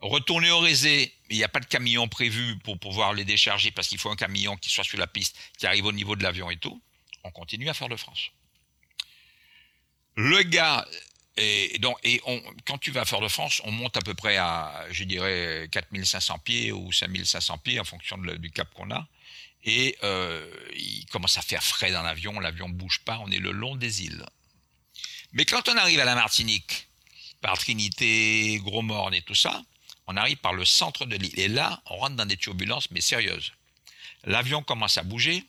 [0.00, 3.86] Retourner au Rézé, il n'y a pas de camion prévu pour pouvoir les décharger parce
[3.86, 6.50] qu'il faut un camion qui soit sur la piste, qui arrive au niveau de l'avion
[6.50, 6.82] et tout.
[7.22, 8.30] On continue à faire de France.
[10.16, 10.86] Le gars,
[11.40, 12.20] et,
[12.66, 15.68] quand tu vas à Fort de France, on monte à peu près à, je dirais,
[15.70, 19.06] 4500 pieds ou 5500 pieds en fonction du cap qu'on a.
[19.64, 23.52] Et euh, il commence à faire frais dans l'avion, l'avion bouge pas, on est le
[23.52, 24.24] long des îles.
[25.32, 26.88] Mais quand on arrive à la Martinique,
[27.40, 29.62] par Trinité, Gros Morne et tout ça,
[30.06, 31.38] on arrive par le centre de l'île.
[31.38, 33.52] Et là, on rentre dans des turbulences, mais sérieuses.
[34.24, 35.44] L'avion commence à bouger,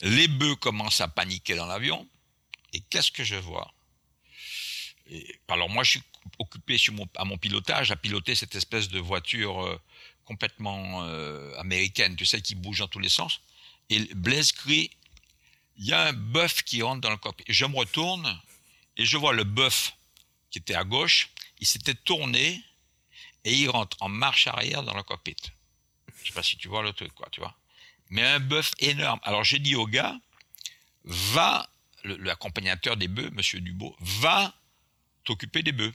[0.00, 2.06] les bœufs commencent à paniquer dans l'avion,
[2.72, 3.73] et qu'est-ce que je vois?
[5.48, 6.02] Alors moi, je suis
[6.38, 6.76] occupé
[7.16, 9.80] à mon pilotage, à piloter cette espèce de voiture euh,
[10.24, 13.40] complètement euh, américaine, tu sais, qui bouge dans tous les sens.
[13.90, 14.90] Et Blaise crie,
[15.76, 17.44] il y a un bœuf qui rentre dans le cockpit.
[17.48, 18.40] Je me retourne
[18.96, 19.94] et je vois le bœuf
[20.50, 22.62] qui était à gauche, il s'était tourné
[23.44, 25.36] et il rentre en marche arrière dans le cockpit.
[26.22, 27.54] Je sais pas si tu vois le truc, quoi, tu vois.
[28.10, 29.20] Mais un bœuf énorme.
[29.24, 30.16] Alors j'ai dit au gars,
[31.04, 31.68] va,
[32.04, 34.54] l'accompagnateur des bœufs, Monsieur Dubo, va
[35.24, 35.92] t'occuper des bœufs.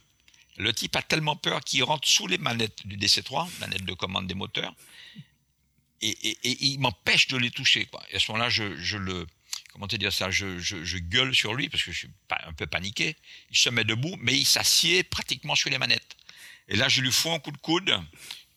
[0.58, 4.28] Le type a tellement peur qu'il rentre sous les manettes du DC3, manette de commande
[4.28, 4.74] des moteurs,
[6.02, 7.88] et, il m'empêche de les toucher.
[8.14, 9.28] À ce moment-là, je, le,
[9.74, 13.16] comment dire ça, je, je- gueule sur lui parce que je suis un peu paniqué.
[13.52, 16.16] Il se met debout, mais il s'assied pratiquement sur les manettes.
[16.68, 17.94] Et là, je lui fous un coup de coude,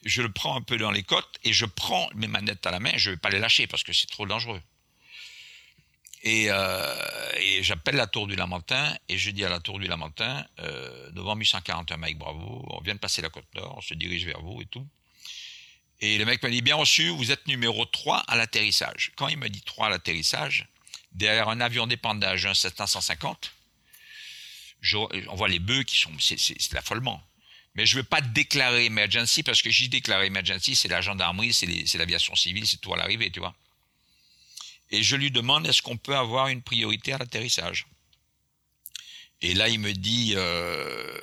[0.04, 2.80] je le prends un peu dans les côtes et je prends mes manettes à la
[2.80, 2.92] main.
[2.96, 4.60] Je vais pas les lâcher parce que c'est trop dangereux.
[6.24, 9.88] Et, euh, et j'appelle la Tour du Lamentin et je dis à la Tour du
[9.88, 10.46] Lamentin,
[11.14, 14.40] novembre 841, Mike Bravo, on vient de passer la côte nord, on se dirige vers
[14.40, 14.86] vous et tout.
[16.00, 19.12] Et le mec m'a dit, bien reçu, vous êtes numéro 3 à l'atterrissage.
[19.16, 20.66] Quand il me dit 3 à l'atterrissage,
[21.12, 23.52] derrière un avion d'épandage, un 750,
[24.80, 24.96] je-
[25.28, 27.22] on voit les bœufs qui sont, c'est, l'affolement.
[27.74, 31.52] Mais je ne veux pas déclarer emergency parce que j'ai déclaré emergency, c'est la gendarmerie,
[31.52, 33.54] c'est l'aviation civile, c'est tout à l'arrivée, tu vois.
[34.92, 37.86] Et je lui demande est-ce qu'on peut avoir une priorité à l'atterrissage?
[39.40, 41.18] Et là, il me dit euh,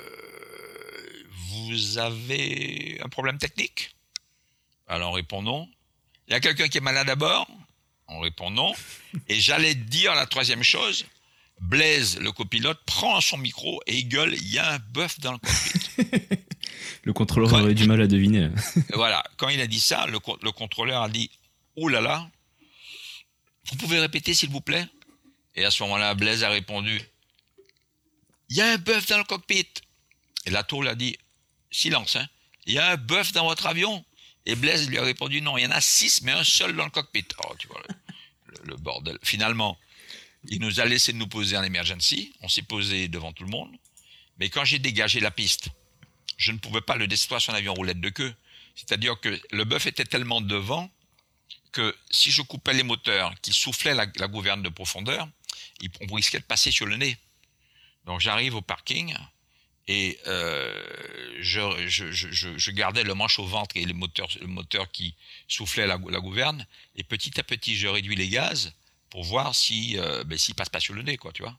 [1.50, 3.96] vous avez un problème technique?
[4.88, 5.68] Alors on répond non.
[6.28, 7.48] Il y a quelqu'un qui est malade à bord?
[8.08, 8.74] On répond non.
[9.28, 11.06] Et j'allais dire la troisième chose
[11.62, 15.34] Blaise, le copilote, prend son micro et il gueule il y a un bœuf dans
[15.34, 16.38] le cockpit.
[17.04, 17.62] Le contrôleur Ouais.
[17.62, 18.50] aurait du mal à deviner.
[18.94, 21.30] Voilà, quand il a dit ça, le, le contrôleur a dit
[21.76, 22.30] Oh là là,
[23.70, 24.88] vous pouvez répéter s'il vous plaît?
[25.56, 27.02] Et à ce moment-là, Blaise a répondu
[28.50, 29.68] Il y a un bœuf dans le cockpit.
[30.46, 31.18] Et la tour lui a dit
[31.72, 32.28] Silence, hein,
[32.66, 34.04] il y a un bœuf dans votre avion
[34.46, 36.86] Et Blaise lui a répondu Non, il y en a six, mais un seul dans
[36.86, 37.26] le cockpit.
[37.46, 37.82] Oh, tu vois,
[38.64, 39.18] le, bordel.
[39.24, 39.78] Finalement,
[40.48, 42.34] il nous a laissé nous poser en emergency.
[42.42, 43.72] On s'est posé devant tout le monde.
[44.38, 45.70] Mais quand j'ai dégagé la piste,
[46.38, 48.34] je ne pouvais pas le détruire sur un avion roulette de queue.
[48.76, 50.90] C'est-à-dire que le bœuf était tellement devant
[51.72, 55.28] que si je coupais les moteurs qui soufflaient la, gouverne de profondeur,
[55.82, 57.18] ils- on risquait de passer sur le nez.
[58.06, 59.16] Donc j'arrive au parking
[59.88, 65.16] et euh, je, gardais le manche au ventre et le moteur, le moteur qui
[65.48, 66.66] soufflait la, la gouverne.
[66.96, 68.74] Et petit à petit, je réduis les gaz
[69.10, 71.58] pour voir si euh, ben, s'il passe pas sur le nez, quoi, tu vois.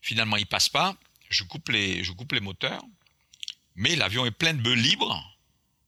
[0.00, 0.96] Finalement, il passe pas.
[1.28, 2.82] Je coupe les, je coupe les moteurs,
[3.74, 5.22] mais l'avion est plein de bœufs libres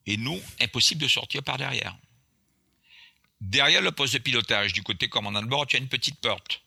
[0.06, 1.96] et nous, impossible de sortir par derrière.
[3.40, 6.62] Derrière le poste de pilotage, du côté commandant de bord, tu as une petite porte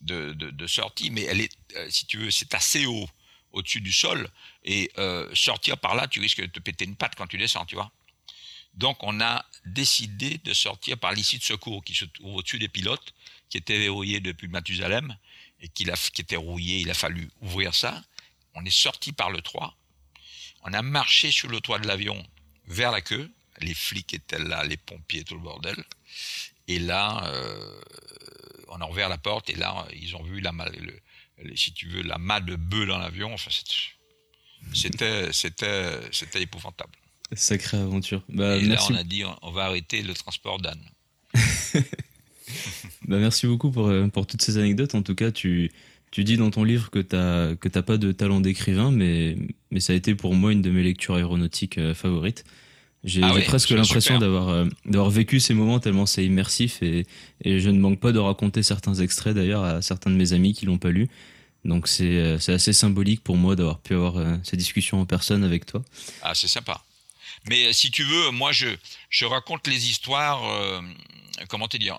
[0.00, 3.08] de, sortie, mais elle est, euh, si tu veux, c'est assez haut
[3.52, 4.28] au-dessus du sol
[4.64, 7.64] et euh, sortir par là, tu risques de te péter une patte quand tu descends,
[7.64, 7.90] tu vois.
[8.74, 12.68] Donc, on a décidé de sortir par l'issue de secours qui se trouve au-dessus des
[12.68, 13.14] pilotes,
[13.48, 15.16] qui était verrouillé depuis Mathusalem
[15.60, 16.80] et qui, qui était rouillé.
[16.80, 18.02] Il a fallu ouvrir ça.
[18.54, 19.74] On est sorti par le 3.
[20.62, 22.22] On a marché sur le toit de l'avion
[22.66, 23.30] vers la queue.
[23.60, 25.76] Les flics étaient là, les pompiers, tout le bordel.
[26.68, 27.80] Et là, euh,
[28.68, 30.92] on a ouvert la porte et là, ils ont vu la le,
[31.44, 33.32] le- si tu veux, la main de bœuf dans l'avion.
[33.34, 33.50] Enfin,
[34.72, 36.92] c'était- c'était, c'était, épouvantable.
[37.32, 38.22] Sacrée aventure.
[38.28, 40.82] Bah, et là, on a dit, on, on va arrêter le transport d'âne.
[43.08, 44.94] Bah, merci beaucoup pour, euh, pour toutes ces anecdotes.
[44.94, 45.70] En tout cas, tu,
[46.10, 49.36] tu dis dans ton livre que t'as que t'as pas de talent d'écrivain, mais,
[49.70, 52.44] mais ça a été pour moi une de mes lectures aéronautiques euh, favorites.
[53.04, 57.06] J'ai Ah ouais, presque l'impression d'avoir euh, d'avoir vécu ces moments tellement c'est immersif et,
[57.44, 60.54] et je ne manque pas de raconter certains extraits d'ailleurs à certains de mes amis
[60.54, 61.08] qui l'ont pas lu.
[61.64, 65.44] Donc c'est euh, assez symbolique pour moi d'avoir pu avoir euh, ces discussions en personne
[65.44, 65.82] avec toi.
[66.22, 66.82] Ah, c'est sympa.
[67.48, 68.68] Mais si tu veux, moi, je,
[69.08, 70.42] je raconte les histoires.
[71.48, 71.98] Comment te dire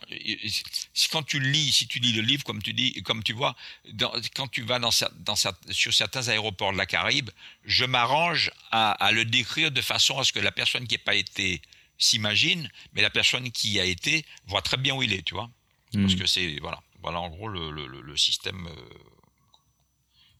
[0.93, 3.55] si- Quand tu lis, si tu lis le livre, comme tu dis, comme tu vois,
[3.93, 5.35] dans- quand tu vas dans, dans
[5.71, 7.29] sur certains aéroports de la Caraïbe,
[7.65, 10.99] je m'arrange à, à le décrire de façon à ce que la personne qui n'a
[11.03, 11.61] pas été
[11.97, 15.33] s'imagine, mais la personne qui y a été voit très bien où il est, tu
[15.33, 15.49] vois.
[15.93, 16.19] Parce Mm.
[16.19, 18.89] que c'est voilà, voilà en gros le, le- le- le système euh,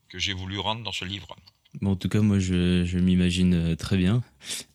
[0.10, 1.36] que j'ai voulu rendre dans ce livre.
[1.84, 4.24] En tout cas, moi, je, m'imagine euh, très bien.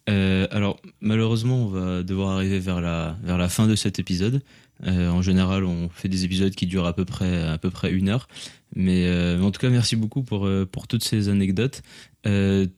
[0.09, 4.42] Euh, alors, malheureusement, on va devoir arriver vers la, fin de cet épisode.
[4.84, 8.28] Euh, en général, on fait des épisodes qui durent à peu près, une heure.
[8.74, 9.09] Mais
[9.40, 10.48] en tout cas, merci beaucoup pour,
[10.88, 11.82] toutes ces anecdotes.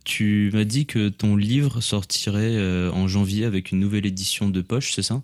[0.05, 2.59] Tu m'as dit que ton livre sortirait
[2.91, 5.23] en janvier avec une nouvelle édition de poche, c'est ça?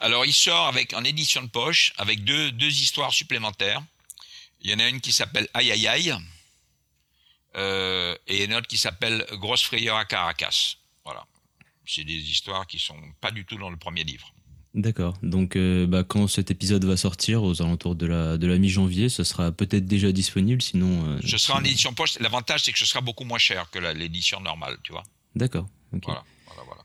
[0.00, 3.82] Alors, il sort avec en édition de poche avec deux, deux histoires supplémentaires.
[4.62, 6.14] Il y en a une qui s'appelle Aïe aïe aïe
[7.56, 10.76] euh, et une autre qui s'appelle Grosse frayeur à Caracas.
[11.04, 11.24] Voilà.
[11.86, 14.32] C'est des histoires qui sont pas du tout dans le premier livre.
[14.74, 15.16] D'accord.
[15.24, 19.08] Donc, euh, bah, quand cet épisode va sortir, aux alentours de la, de la mi-janvier,
[19.08, 21.04] ce sera peut-être déjà disponible, sinon...
[21.08, 22.18] euh, Je serai en sinon- édition poche.
[22.20, 25.02] L'avantage, c'est que ce sera beaucoup moins cher que l'édition normale, tu vois.
[25.34, 25.66] D'accord.
[25.90, 26.82] Voilà, voilà, voilà.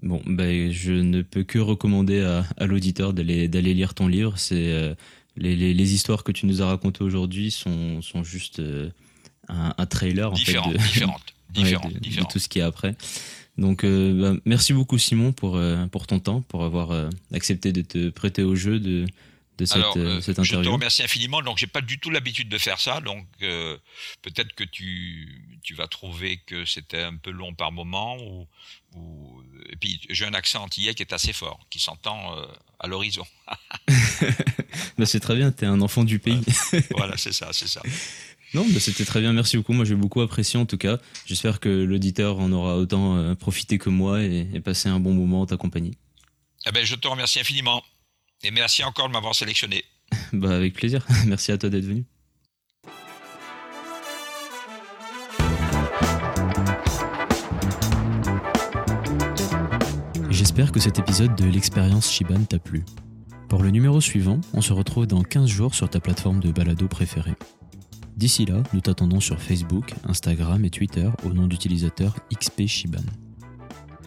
[0.00, 4.38] Bon, ben, je ne peux que recommander à, à l'auditeur d'aller d'aller lire ton livre.
[4.38, 4.94] C'est euh,
[5.36, 8.90] les, les, les histoires que tu nous as racontées aujourd'hui sont sont juste euh,
[9.48, 10.72] un, un trailer en fait de, ouais,
[11.52, 12.94] différentes, de- tout ce qui est après.
[13.56, 17.72] Donc, euh, bah, merci beaucoup Simon pour euh, pour ton temps, pour avoir euh, accepté
[17.72, 19.06] de te prêter au jeu de
[19.58, 20.72] de cette Alors, cette je te interview.
[20.72, 21.42] remercie infiniment.
[21.42, 23.00] Donc, j'ai pas du tout l'habitude de faire ça.
[23.00, 28.16] Donc, peut-être que tu, tu vas trouver que c'était un peu long par moment.
[28.22, 28.46] Ou,
[28.94, 29.42] ou...
[29.70, 32.36] Et puis, j'ai un accent antillais qui est assez fort, qui s'entend
[32.78, 33.24] à l'horizon.
[34.96, 35.50] Bah, c'est très bien.
[35.52, 36.40] T'es un enfant du pays.
[36.90, 37.82] voilà, c'est ça, c'est ça.
[38.54, 39.32] Non, bah, c'était très bien.
[39.32, 39.72] Merci beaucoup.
[39.72, 40.98] Moi, j'ai beaucoup apprécié en tout cas.
[41.26, 45.12] J'espère que l'auditeur en aura autant euh, profité que moi et, et passé un bon
[45.12, 45.96] moment en ta compagnie.
[46.66, 47.82] Eh ben, je te remercie infiniment.
[48.42, 49.84] Et merci encore de m'avoir sélectionné.
[50.32, 51.06] Bah avec plaisir.
[51.26, 52.04] Merci à toi d'être venu.
[60.30, 62.84] J'espère que cet épisode de l'expérience Shiban t'a plu.
[63.48, 66.86] Pour le numéro suivant, on se retrouve dans 15 jours sur ta plateforme de balado
[66.88, 67.34] préférée.
[68.18, 73.04] D'ici là, nous t'attendons sur Facebook, Instagram et Twitter au nom d'utilisateur XP Shiban.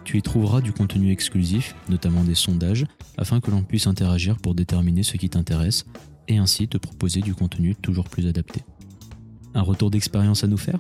[0.04, 2.86] Tu y trouveras du contenu exclusif, notamment des sondages,
[3.18, 5.86] afin que l'on puisse interagir pour déterminer ce qui t'intéresse
[6.28, 8.66] et ainsi te proposer du contenu toujours plus adapté.
[9.54, 10.80] Un retour d'expérience à nous faire?